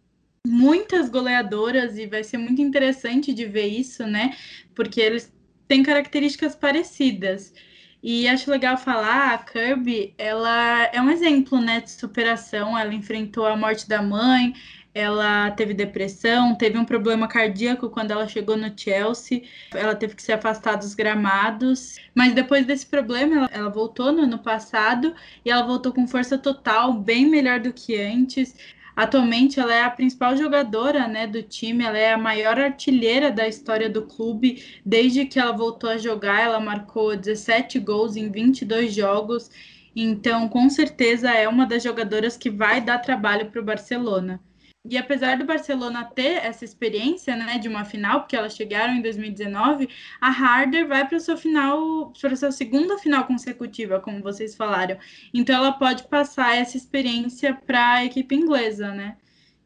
[0.45, 4.35] muitas goleadoras e vai ser muito interessante de ver isso, né?
[4.75, 5.33] Porque eles
[5.67, 7.53] têm características parecidas.
[8.01, 12.77] E acho legal falar, a Kirby, ela é um exemplo, né, de superação.
[12.77, 14.53] Ela enfrentou a morte da mãe,
[14.93, 20.23] ela teve depressão, teve um problema cardíaco quando ela chegou no Chelsea, ela teve que
[20.23, 25.13] se afastar dos gramados, mas depois desse problema ela, ela voltou no ano passado
[25.45, 28.55] e ela voltou com força total, bem melhor do que antes.
[28.95, 33.47] Atualmente ela é a principal jogadora né, do time, ela é a maior artilheira da
[33.47, 34.61] história do clube.
[34.85, 39.49] Desde que ela voltou a jogar, ela marcou 17 gols em 22 jogos.
[39.95, 44.41] Então, com certeza, é uma das jogadoras que vai dar trabalho para o Barcelona.
[44.85, 49.01] E apesar do Barcelona ter essa experiência, né, de uma final, porque elas chegaram em
[49.01, 49.89] 2019,
[50.21, 54.97] a Harder vai para sua final, para sua segunda final consecutiva, como vocês falaram.
[55.33, 59.17] Então ela pode passar essa experiência para a equipe inglesa, né?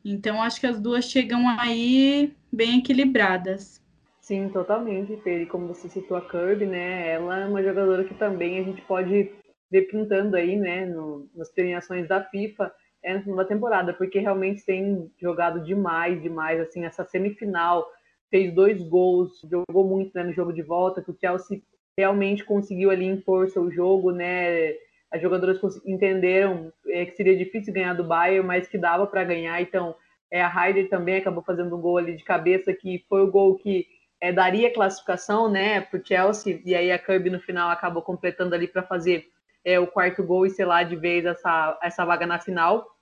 [0.03, 3.81] Então acho que as duas chegam aí bem equilibradas.
[4.19, 5.43] Sim, totalmente, Pedro.
[5.43, 7.09] E como você citou a Kirby, né?
[7.11, 9.31] Ela é uma jogadora que também a gente pode
[9.69, 12.71] ver pintando aí, né, no, nas premiações da FIFA
[13.03, 17.85] é no final da temporada, porque realmente tem jogado demais, demais, assim, essa semifinal,
[18.31, 21.61] fez dois gols, jogou muito né, no jogo de volta, que o Chelsea
[21.97, 24.73] realmente conseguiu ali impor seu jogo, né,
[25.11, 29.61] as jogadoras entenderam é, que seria difícil ganhar do Bayern, mas que dava para ganhar,
[29.61, 29.95] então
[30.31, 33.55] é, a Heider também acabou fazendo um gol ali de cabeça, que foi o gol
[33.55, 33.85] que
[34.19, 38.55] é, daria classificação, né, para o Chelsea, e aí a Kirby no final acabou completando
[38.55, 39.27] ali para fazer
[39.65, 42.92] é, o quarto gol e lá de vez essa, essa vaga na final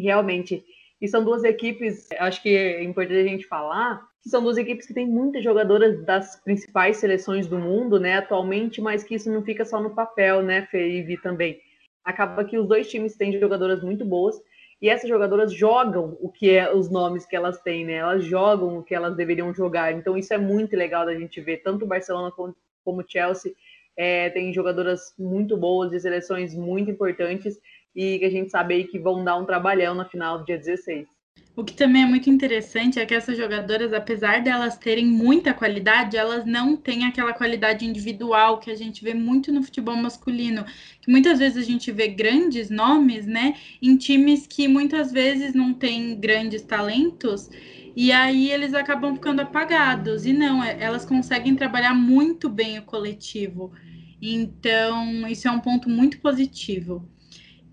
[0.00, 0.64] realmente.
[1.00, 4.86] E são duas equipes, acho que é importante a gente falar, que são duas equipes
[4.86, 9.42] que têm muitas jogadoras das principais seleções do mundo, né, atualmente, mas que isso não
[9.42, 11.60] fica só no papel, né, Fê e Vi também.
[12.04, 14.40] Acaba que os dois times têm jogadoras muito boas,
[14.80, 17.94] e essas jogadoras jogam o que é os nomes que elas têm, né?
[17.94, 19.92] Elas jogam o que elas deveriam jogar.
[19.92, 21.58] Então isso é muito legal da gente ver.
[21.62, 22.54] Tanto o Barcelona como,
[22.84, 23.52] o Chelsea
[23.96, 27.58] é, tem jogadoras muito boas de seleções muito importantes
[27.96, 30.58] e que a gente sabe aí que vão dar um trabalhão na final do dia
[30.58, 31.08] 16.
[31.56, 36.14] O que também é muito interessante é que essas jogadoras, apesar delas terem muita qualidade,
[36.14, 40.66] elas não têm aquela qualidade individual que a gente vê muito no futebol masculino.
[41.00, 45.72] Que muitas vezes a gente vê grandes nomes, né, em times que muitas vezes não
[45.72, 47.48] têm grandes talentos
[47.96, 50.26] e aí eles acabam ficando apagados.
[50.26, 53.72] E não, é, elas conseguem trabalhar muito bem o coletivo.
[54.20, 57.08] Então, isso é um ponto muito positivo.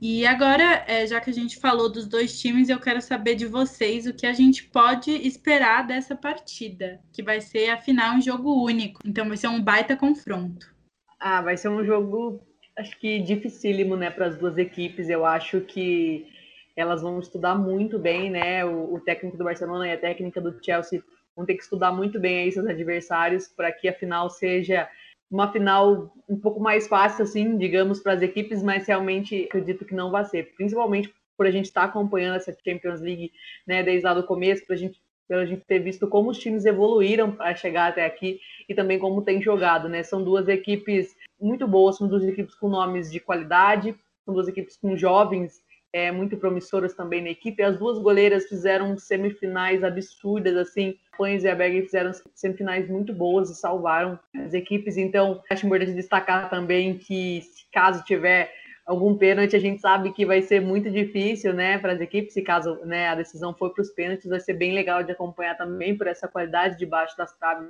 [0.06, 3.46] E agora, é, já que a gente falou dos dois times, eu quero saber de
[3.46, 8.66] vocês o que a gente pode esperar dessa partida, que vai ser, afinal, um jogo
[8.66, 9.00] único.
[9.06, 10.76] Então, vai ser um baita confronto.
[11.18, 12.46] Ah, vai ser um jogo,
[12.78, 15.08] acho que dificílimo, né, para as duas equipes.
[15.08, 16.28] Eu acho que
[16.76, 18.66] elas vão estudar muito bem, né?
[18.66, 21.02] O, o, técnico do Barcelona e a técnica do Chelsea
[21.34, 24.86] vão ter que estudar muito bem aí seus adversários para que a final seja
[25.30, 29.96] uma final um pouco mais fácil, assim, digamos, para as equipes, mas realmente acredito que
[29.96, 33.32] não vai ser, principalmente por a gente estar tá acompanhando essa Champions League,
[33.68, 36.66] né, desde lá do começo, para a gente pela gente ter visto como os times
[36.66, 40.04] evoluíram para chegar até aqui e também como tem jogado, né?
[40.04, 44.78] São duas equipes muito boas, são duas equipes com nomes de qualidade, são duas equipes
[44.78, 47.64] com jovens é, muito promissoras também na equipe.
[47.64, 50.96] As duas goleiras fizeram semifinais absurdas, assim.
[51.18, 54.98] Pães e a Berger fizeram semifinais muito boas e salvaram as equipes.
[54.98, 58.52] Então, acho importante destacar também que, caso tiver
[58.86, 62.34] algum pênalti, a gente sabe que vai ser muito difícil, né, para as equipes.
[62.34, 65.56] Se caso né, a decisão for para os pênaltis, vai ser bem legal de acompanhar
[65.56, 67.70] também por essa qualidade debaixo das traves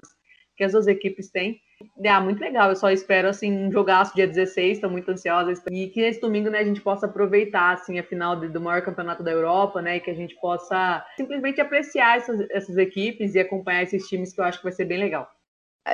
[0.55, 1.59] que as duas equipes têm.
[2.03, 5.87] É muito legal, eu só espero assim um jogaço dia 16, estou muito ansiosa e
[5.87, 9.31] que esse domingo né, a gente possa aproveitar assim a final do maior campeonato da
[9.31, 14.07] Europa, né, e que a gente possa simplesmente apreciar essas, essas equipes e acompanhar esses
[14.07, 15.29] times que eu acho que vai ser bem legal.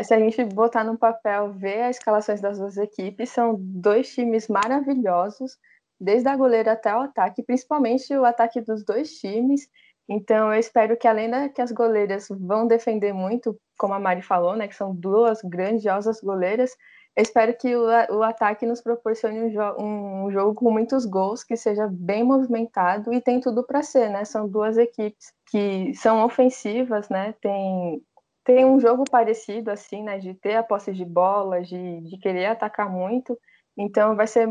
[0.03, 4.47] Se a gente botar no papel, ver as escalações das duas equipes, são dois times
[4.47, 5.57] maravilhosos,
[5.99, 9.67] desde a goleira até o ataque, principalmente o ataque dos dois times.
[10.09, 14.23] Então, eu espero que, além da que as goleiras vão defender muito, como a Mari
[14.23, 16.75] falou, né, que são duas grandiosas goleiras,
[17.15, 17.83] eu espero que o,
[18.17, 23.13] o ataque nos proporcione um, jo um, jogo com muitos gols, que seja bem movimentado
[23.13, 24.25] e tem tudo para ser, né?
[24.25, 27.35] São duas equipes que são ofensivas, né?
[27.41, 28.01] Tem,
[28.43, 30.17] tem um jogo parecido, assim, né?
[30.17, 33.37] De ter a posse de bola, de, de querer atacar muito.
[33.77, 34.47] Então, vai ser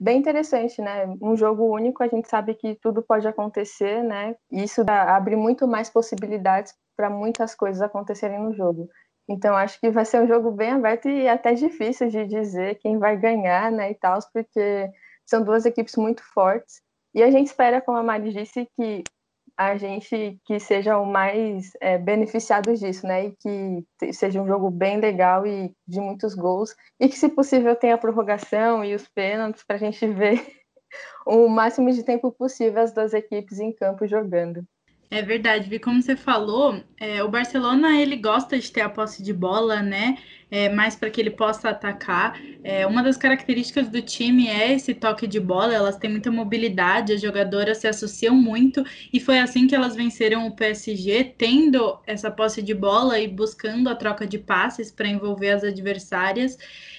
[0.00, 1.06] bem interessante, né?
[1.20, 4.34] Um jogo único, a gente sabe que tudo pode acontecer, né?
[4.50, 8.88] E isso dá, abre muito mais possibilidades para muitas coisas acontecerem no jogo.
[9.28, 12.98] Então, acho que vai ser um jogo bem aberto e até difícil de dizer quem
[12.98, 13.90] vai ganhar, né?
[13.90, 14.90] E tal, porque
[15.26, 16.82] são duas equipes muito fortes.
[17.14, 19.04] E a gente espera, como a Mari disse, que
[19.60, 23.26] a gente que seja o mais é, beneficiado disso, né?
[23.26, 26.74] E que seja um jogo bem legal e de muitos gols.
[26.98, 30.40] E que, se possível, tenha a prorrogação e os pênaltis para a gente ver
[31.26, 34.64] o máximo de tempo possível as duas equipes em campo jogando.
[35.12, 39.24] É verdade, Vi, como você falou, é, o Barcelona ele gosta de ter a posse
[39.24, 40.16] de bola, né?
[40.48, 42.40] É, mais para que ele possa atacar.
[42.62, 47.12] É, uma das características do time é esse toque de bola, elas têm muita mobilidade,
[47.12, 52.30] as jogadoras se associam muito, e foi assim que elas venceram o PSG, tendo essa
[52.30, 56.56] posse de bola e buscando a troca de passes para envolver as adversárias.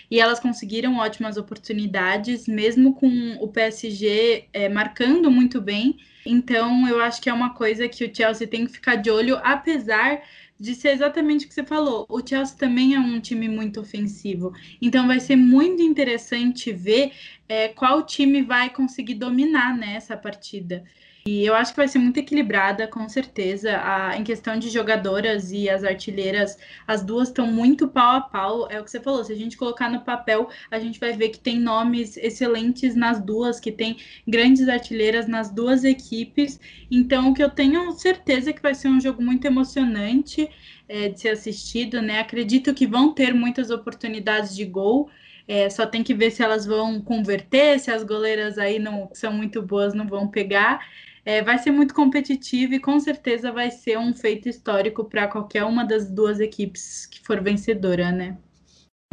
[0.09, 7.01] E elas conseguiram ótimas oportunidades, mesmo com o PSG é, marcando muito bem então, eu
[7.01, 10.21] acho que é uma coisa que o Chelsea tem que ficar de olho, apesar
[10.59, 12.05] de ser exatamente o que você falou.
[12.07, 14.53] O Chelsea também é um time muito ofensivo.
[14.81, 17.13] Então, vai ser muito interessante ver
[17.49, 20.83] é, qual time vai conseguir dominar nessa né, partida.
[21.23, 23.77] E eu acho que vai ser muito equilibrada, com certeza.
[23.77, 26.57] A, em questão de jogadoras e as artilheiras,
[26.87, 28.67] as duas estão muito pau a pau.
[28.71, 31.29] É o que você falou, se a gente colocar no papel, a gente vai ver
[31.29, 36.59] que tem nomes excelentes nas duas, que tem grandes artilheiras nas duas equipes.
[36.89, 40.49] Então, o que eu tenho certeza é que vai ser um jogo muito emocionante
[40.89, 42.19] é, de ser assistido, né?
[42.19, 45.07] Acredito que vão ter muitas oportunidades de gol.
[45.47, 49.31] É, só tem que ver se elas vão converter, se as goleiras aí não são
[49.33, 50.79] muito boas, não vão pegar.
[51.23, 55.63] É, vai ser muito competitivo e com certeza vai ser um feito histórico para qualquer
[55.63, 58.37] uma das duas equipes que for vencedora, né?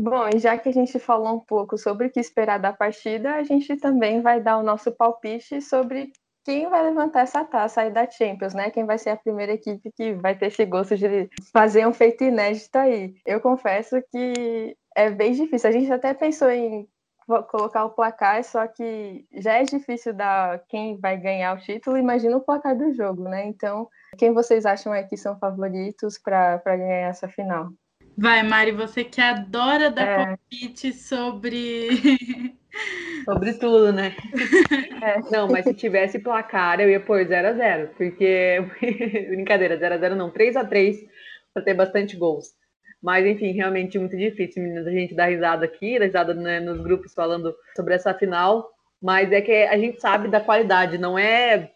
[0.01, 3.35] Bom, e já que a gente falou um pouco sobre o que esperar da partida,
[3.35, 6.13] a gente também vai dar o nosso palpite sobre
[6.45, 8.71] quem vai levantar essa taça aí da Champions, né?
[8.71, 12.25] Quem vai ser a primeira equipe que vai ter esse gosto de fazer um feito
[12.25, 13.17] inédito aí.
[13.27, 15.69] Eu confesso que é bem difícil.
[15.69, 16.89] A gente até pensou em
[17.51, 22.37] colocar o placar, só que já é difícil dar quem vai ganhar o título, imagina
[22.37, 23.47] o placar do jogo, né?
[23.47, 27.71] Então, quem vocês acham é que são favoritos para ganhar essa final?
[28.17, 30.27] Vai, Mari, você que adora dar é.
[30.27, 31.89] palpite sobre.
[33.25, 34.17] sobre tudo, né?
[35.01, 35.21] É.
[35.31, 38.59] Não, mas se tivesse placar, eu ia pôr 0x0, porque.
[39.31, 41.07] Brincadeira, 0x0 não, 3x3
[41.55, 42.55] para ter bastante gols.
[43.03, 44.87] Mas, enfim, realmente muito difícil, meninas.
[44.87, 48.69] A gente dá risada aqui, dá risada né, nos grupos falando sobre essa final.
[49.01, 51.71] Mas é que a gente sabe da qualidade, não é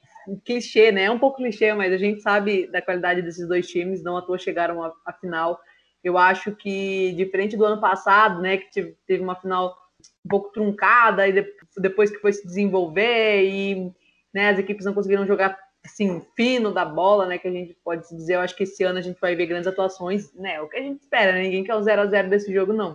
[0.44, 1.04] clichê, né?
[1.04, 4.22] É um pouco clichê, mas a gente sabe da qualidade desses dois times, não à
[4.22, 5.60] toa chegaram à, à final.
[6.02, 9.76] Eu acho que, diferente do ano passado, né, que teve uma final
[10.24, 11.46] um pouco truncada e
[11.76, 13.92] depois que foi se desenvolver e
[14.34, 18.08] né, as equipes não conseguiram jogar assim fino da bola, né, que a gente pode
[18.08, 18.34] dizer.
[18.34, 20.60] Eu acho que esse ano a gente vai ver grandes atuações, né?
[20.60, 21.42] O que a gente espera, né?
[21.42, 22.92] ninguém quer o 0 a 0 desse jogo não.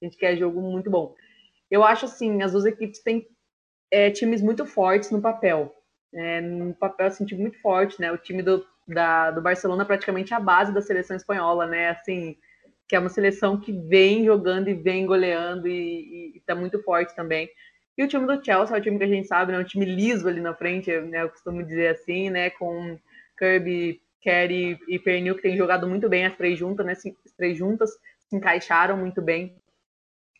[0.00, 1.14] A gente quer jogo muito bom.
[1.70, 3.26] Eu acho assim, as duas equipes têm
[3.90, 5.74] é, times muito fortes no papel.
[6.14, 8.10] É, no papel, assim, time muito forte, né?
[8.12, 11.90] O time do, da, do Barcelona é praticamente a base da seleção espanhola, né?
[11.90, 12.36] Assim,
[12.88, 17.48] que é uma seleção que vem jogando e vem goleando e, está muito forte também.
[17.96, 19.58] E o time do Chelsea é o time que a gente sabe, né?
[19.58, 21.22] Um time liso ali na frente, né?
[21.22, 22.50] Eu costumo dizer assim, né?
[22.50, 22.98] Com
[23.38, 26.92] Kirby, Kerry e Pernil, que tem jogado muito bem as três juntas, né?
[26.92, 27.90] As três juntas
[28.28, 29.54] se encaixaram muito bem.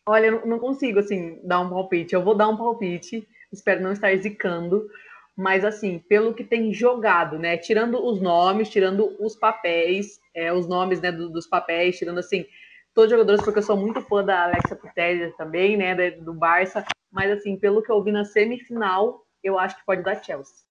[0.07, 2.13] Olha, eu não consigo, assim, dar um palpite.
[2.13, 4.89] Eu vou dar um palpite, espero não estar zicando,
[5.35, 7.57] mas assim, pelo que tem jogado, né?
[7.57, 12.45] Tirando os nomes, tirando os papéis, é, os nomes né, do, dos papéis, tirando assim,
[12.93, 16.11] todos os jogadores, porque eu sou muito fã da Alexa Putellas também, né?
[16.11, 20.23] Do Barça, mas assim, pelo que eu vi na semifinal, eu acho que pode dar
[20.23, 20.63] Chelsea.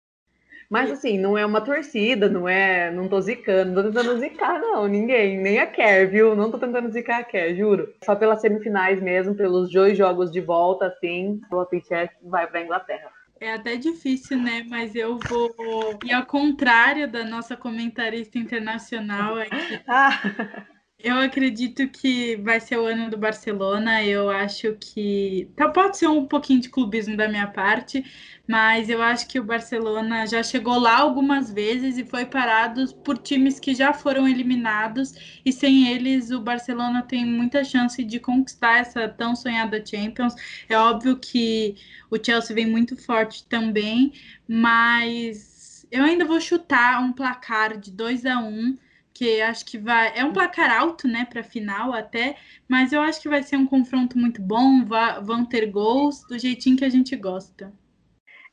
[0.71, 2.91] Mas assim, não é uma torcida, não é.
[2.91, 6.35] Não tô zicando, não tô tentando zicar, não, ninguém, nem a Kerr, viu?
[6.35, 7.93] Não tô tentando zicar a Kerr, juro.
[8.03, 13.11] Só pelas semifinais mesmo, pelos dois jogos de volta, assim, o Pichek vai pra Inglaterra.
[13.39, 14.65] É até difícil, né?
[14.67, 15.99] Mas eu vou.
[16.05, 19.83] E ao contrário da nossa comentarista internacional aqui.
[21.05, 24.05] Eu acredito que vai ser o ano do Barcelona.
[24.05, 25.51] Eu acho que.
[25.57, 28.05] Tá, pode ser um pouquinho de clubismo da minha parte,
[28.47, 33.19] mas eu acho que o Barcelona já chegou lá algumas vezes e foi parado por
[33.19, 35.41] times que já foram eliminados.
[35.45, 40.35] E sem eles, o Barcelona tem muita chance de conquistar essa tão sonhada Champions.
[40.69, 41.75] É óbvio que
[42.09, 44.13] o Chelsea vem muito forte também,
[44.47, 48.79] mas eu ainda vou chutar um placar de 2 a 1 um,
[49.15, 50.17] que acho que vai.
[50.19, 52.37] É um placar alto, né, para final até,
[52.69, 54.85] mas eu acho que vai ser um confronto muito bom.
[55.23, 57.73] vão ter gols do jeitinho que a gente gosta.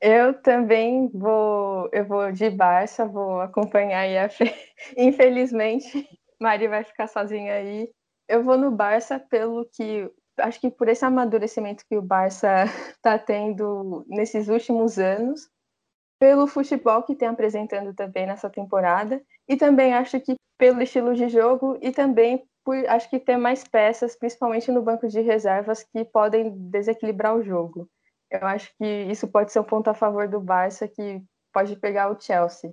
[0.01, 4.53] Eu também vou, eu vou de Barça, vou acompanhar aí a Fê.
[4.97, 6.07] Infelizmente,
[6.39, 7.89] Mari vai ficar sozinha aí.
[8.27, 13.17] Eu vou no Barça pelo que acho que por esse amadurecimento que o Barça está
[13.19, 15.49] tendo nesses últimos anos,
[16.19, 21.29] pelo futebol que tem apresentando também nessa temporada, e também acho que pelo estilo de
[21.29, 26.03] jogo e também por acho que ter mais peças, principalmente no banco de reservas, que
[26.05, 27.89] podem desequilibrar o jogo.
[28.29, 32.11] Eu acho que isso pode ser um ponto a favor do Barça que pode pegar
[32.11, 32.71] o Chelsea.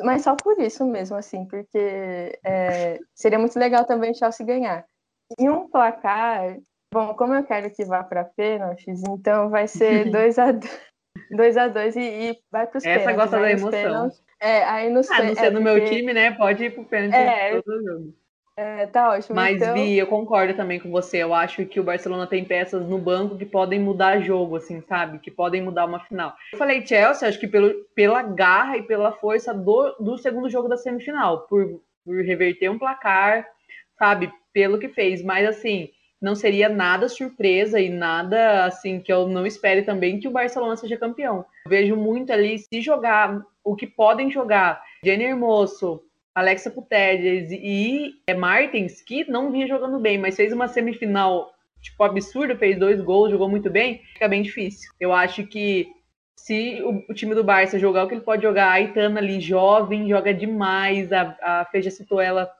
[0.00, 4.84] Mas só por isso mesmo, assim, porque é, seria muito legal também o Chelsea ganhar.
[5.38, 6.58] E um placar,
[6.92, 10.80] bom, como eu quero que vá para pênaltis, então vai ser 2 a 2
[11.58, 13.06] a 2 e, e vai para os pênaltis.
[13.06, 13.70] Essa gosta da emoção.
[13.70, 16.30] Pênaltis, é, aí no ah, não sendo é, meu time, né?
[16.32, 18.14] Pode ir pro pênalti é, todo jogo.
[18.58, 19.36] É, tá ótimo.
[19.36, 19.74] Mas, então...
[19.74, 21.18] Vi, eu concordo também com você.
[21.18, 25.20] Eu acho que o Barcelona tem peças no banco que podem mudar jogo, assim, sabe?
[25.20, 26.34] Que podem mudar uma final.
[26.52, 30.68] Eu falei Chelsea, acho que pelo, pela garra e pela força do, do segundo jogo
[30.68, 33.46] da semifinal, por, por reverter um placar,
[33.96, 34.28] sabe?
[34.52, 35.22] Pelo que fez.
[35.22, 35.90] Mas, assim,
[36.20, 40.76] não seria nada surpresa e nada assim que eu não espere também que o Barcelona
[40.76, 41.44] seja campeão.
[41.64, 46.02] Eu vejo muito ali se jogar o que podem jogar Jenner Hermoso,
[46.34, 52.56] Alexa Putellas e Martins, que não vinha jogando bem, mas fez uma semifinal tipo absurda,
[52.56, 54.90] fez dois gols, jogou muito bem, fica bem difícil.
[54.98, 55.88] Eu acho que
[56.36, 60.08] se o, time do Barça jogar o que ele pode jogar, a Aitana ali jovem,
[60.08, 62.50] joga demais, a, a Fê já citou ela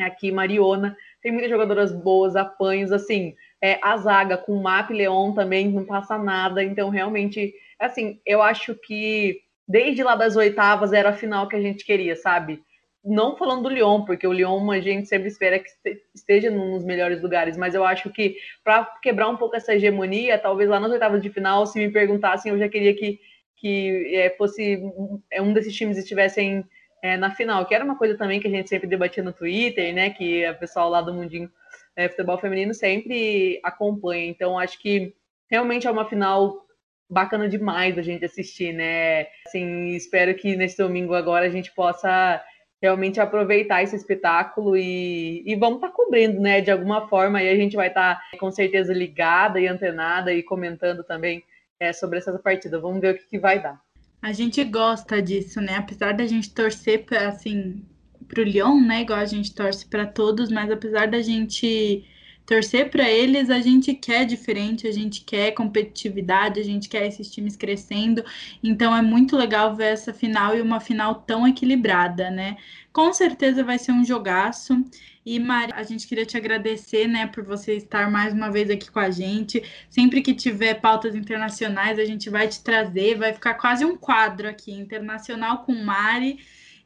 [0.00, 5.32] aqui, Mariona, tem muitas jogadoras boas, apanhos, assim, é, a zaga com o Map Leon
[5.32, 11.10] também não passa nada, então realmente, assim, eu acho que desde lá das oitavas era
[11.10, 12.62] a final que a gente queria, sabe?
[13.04, 15.68] Não falando do Lyon, porque o Lyon a gente sempre espera que
[16.14, 20.68] esteja nos melhores lugares, mas eu acho que para quebrar um pouco essa hegemonia, talvez
[20.68, 23.20] lá nas oitavas de final, se me perguntassem, eu já queria que,
[23.56, 24.82] que é, fosse
[25.30, 26.64] é, um desses times estivessem
[27.02, 29.94] é, na final, que era uma coisa também que a gente sempre debatia no Twitter,
[29.94, 30.10] né?
[30.10, 31.50] Que o pessoal lá do Mundinho
[31.96, 34.26] é, Futebol Feminino sempre acompanha.
[34.26, 35.14] Então, acho que
[35.50, 36.66] realmente é uma final
[37.10, 39.26] bacana demais a gente assistir, né?
[39.46, 42.42] Assim, espero que nesse domingo agora a gente possa
[42.80, 46.60] realmente aproveitar esse espetáculo e, e vamos estar tá cobrindo, né?
[46.60, 50.42] De alguma forma, aí a gente vai estar tá, com certeza ligada e antenada e
[50.42, 51.42] comentando também
[51.80, 52.80] é, sobre essa partida.
[52.80, 53.80] Vamos ver o que, que vai dar.
[54.22, 55.76] A gente gosta disso, né?
[55.76, 57.84] Apesar da gente torcer para assim
[58.26, 59.02] pro Lyon, né?
[59.02, 62.04] Igual a gente torce para todos, mas apesar da gente
[62.48, 67.30] torcer para eles, a gente quer diferente, a gente quer competitividade, a gente quer esses
[67.30, 68.24] times crescendo.
[68.64, 72.56] Então é muito legal ver essa final e uma final tão equilibrada, né?
[72.90, 74.82] Com certeza vai ser um jogaço.
[75.26, 78.90] E Mari, a gente queria te agradecer, né, por você estar mais uma vez aqui
[78.90, 79.62] com a gente.
[79.90, 84.48] Sempre que tiver pautas internacionais, a gente vai te trazer, vai ficar quase um quadro
[84.48, 86.38] aqui, internacional com Mari.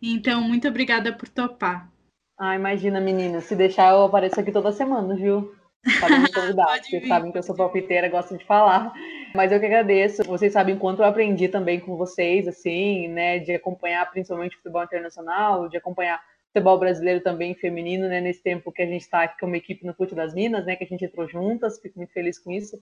[0.03, 1.92] Então, muito obrigada por topar.
[2.39, 5.55] Ah, imagina, menina, se deixar eu apareço aqui toda semana, viu?
[6.01, 8.93] Podem me convidar, vocês sabem que eu sou palpiteira, gosto de falar.
[9.35, 10.23] Mas eu que agradeço.
[10.25, 13.39] Vocês sabem quanto eu aprendi também com vocês, assim, né?
[13.39, 16.21] De acompanhar principalmente o futebol internacional, de acompanhar
[16.53, 19.95] futebol brasileiro também feminino, né, nesse tempo que a gente está aqui como equipe no
[19.95, 22.79] Fute das Minas, né, que a gente entrou juntas, fico muito feliz com isso,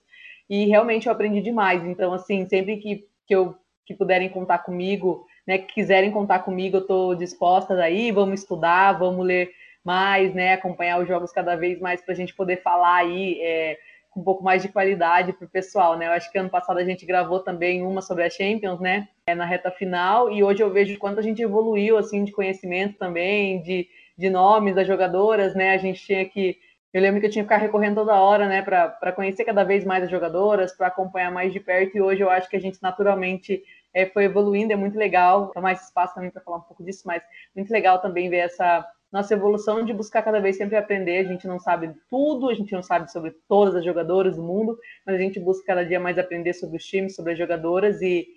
[0.48, 3.54] e realmente eu aprendi demais, então, assim, sempre que, que eu
[3.86, 8.92] que puderem contar comigo, né, que quiserem contar comigo, eu estou disposta aí, vamos estudar,
[8.92, 9.50] vamos ler
[9.84, 13.76] mais, né, acompanhar os jogos cada vez mais para a gente poder falar aí é,
[14.10, 16.06] com um pouco mais de qualidade para o pessoal, né?
[16.06, 19.08] Eu acho que ano passado a gente gravou também uma sobre a Champions, né?
[19.26, 22.96] É, na reta final, e hoje eu vejo quanto a gente evoluiu, assim, de conhecimento
[22.96, 25.72] também, de, de nomes das jogadoras, né?
[25.74, 26.58] A gente tinha que.
[26.92, 29.84] Eu lembro que eu tinha que ficar recorrendo toda hora, né, para conhecer cada vez
[29.84, 32.82] mais as jogadoras, para acompanhar mais de perto, e hoje eu acho que a gente
[32.82, 33.62] naturalmente
[33.94, 37.02] é, foi evoluindo, é muito legal, tomar esse espaço também para falar um pouco disso,
[37.04, 37.22] mas
[37.54, 41.18] muito legal também ver essa nossa evolução de buscar cada vez sempre aprender.
[41.18, 44.78] A gente não sabe tudo, a gente não sabe sobre todas as jogadoras do mundo,
[45.04, 48.28] mas a gente busca cada dia mais aprender sobre os times, sobre as jogadoras e,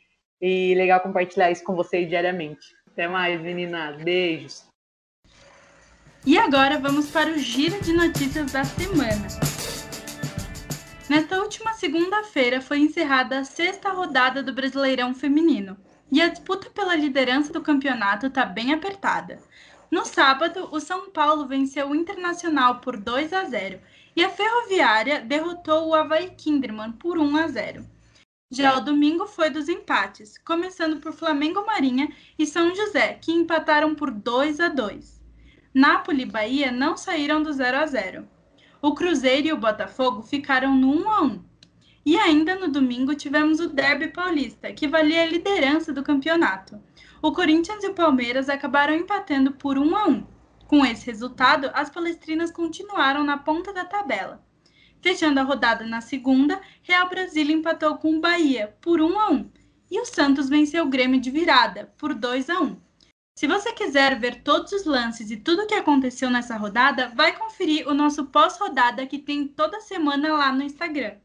[0.42, 2.66] e legal compartilhar isso com vocês diariamente.
[2.92, 4.02] Até mais, meninas.
[4.04, 4.68] Beijos.
[6.26, 9.53] E agora vamos para o giro de notícias da semana.
[11.10, 15.78] Nesta última segunda-feira foi encerrada a sexta rodada do Brasileirão Feminino
[16.10, 19.42] e a disputa pela liderança do campeonato está bem apertada.
[19.92, 23.82] No sábado, o São Paulo venceu o Internacional por 2 a 0
[24.16, 27.86] e a Ferroviária derrotou o Havaí Kinderman por 1 a 0.
[28.50, 32.08] Já o domingo foi dos empates, começando por Flamengo Marinha
[32.40, 35.22] e São José, que empataram por 2 a 2.
[35.74, 38.33] Nápoles e Bahia não saíram do 0 a 0.
[38.84, 41.44] O Cruzeiro e o Botafogo ficaram no 1 a 1.
[42.06, 46.80] E ainda no domingo tivemos o Derby Paulista, que valia a liderança do campeonato
[47.24, 50.28] o Corinthians e o Palmeiras acabaram empatando por 1 a 1.
[50.68, 54.46] Com esse resultado, as palestrinas continuaram na ponta da tabela.
[55.02, 59.50] Fechando a rodada na segunda, Real Brasília empatou com o Bahia por 1 a 1
[59.90, 62.76] e o Santos venceu o Grêmio de virada por 2 a 1.
[63.36, 67.36] Se você quiser ver todos os lances e tudo o que aconteceu nessa rodada, vai
[67.36, 71.16] conferir o nosso pós-rodada que tem toda semana lá no Instagram.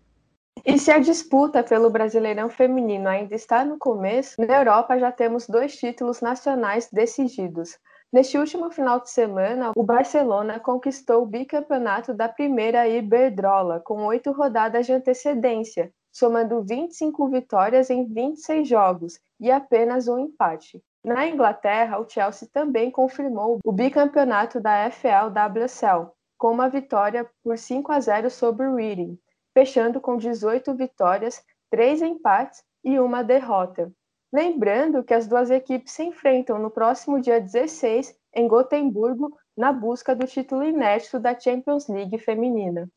[0.65, 5.47] E se a disputa pelo Brasileirão Feminino ainda está no começo, na Europa já temos
[5.47, 7.79] dois títulos nacionais decididos.
[8.11, 14.33] Neste último final de semana, o Barcelona conquistou o bicampeonato da primeira Iberdrola, com oito
[14.33, 20.83] rodadas de antecedência, somando 25 vitórias em 26 jogos e apenas um empate.
[21.05, 27.57] Na Inglaterra, o Chelsea também confirmou o bicampeonato da FL WSL, com uma vitória por
[27.57, 29.19] 5 a 0 sobre o Reading
[29.59, 33.93] fechando com 18 vitórias, 3 empates e uma derrota.
[34.33, 40.15] Lembrando que as duas equipes se enfrentam no próximo dia 16 em Gotemburgo, na busca
[40.15, 42.89] do título inédito da Champions League feminina.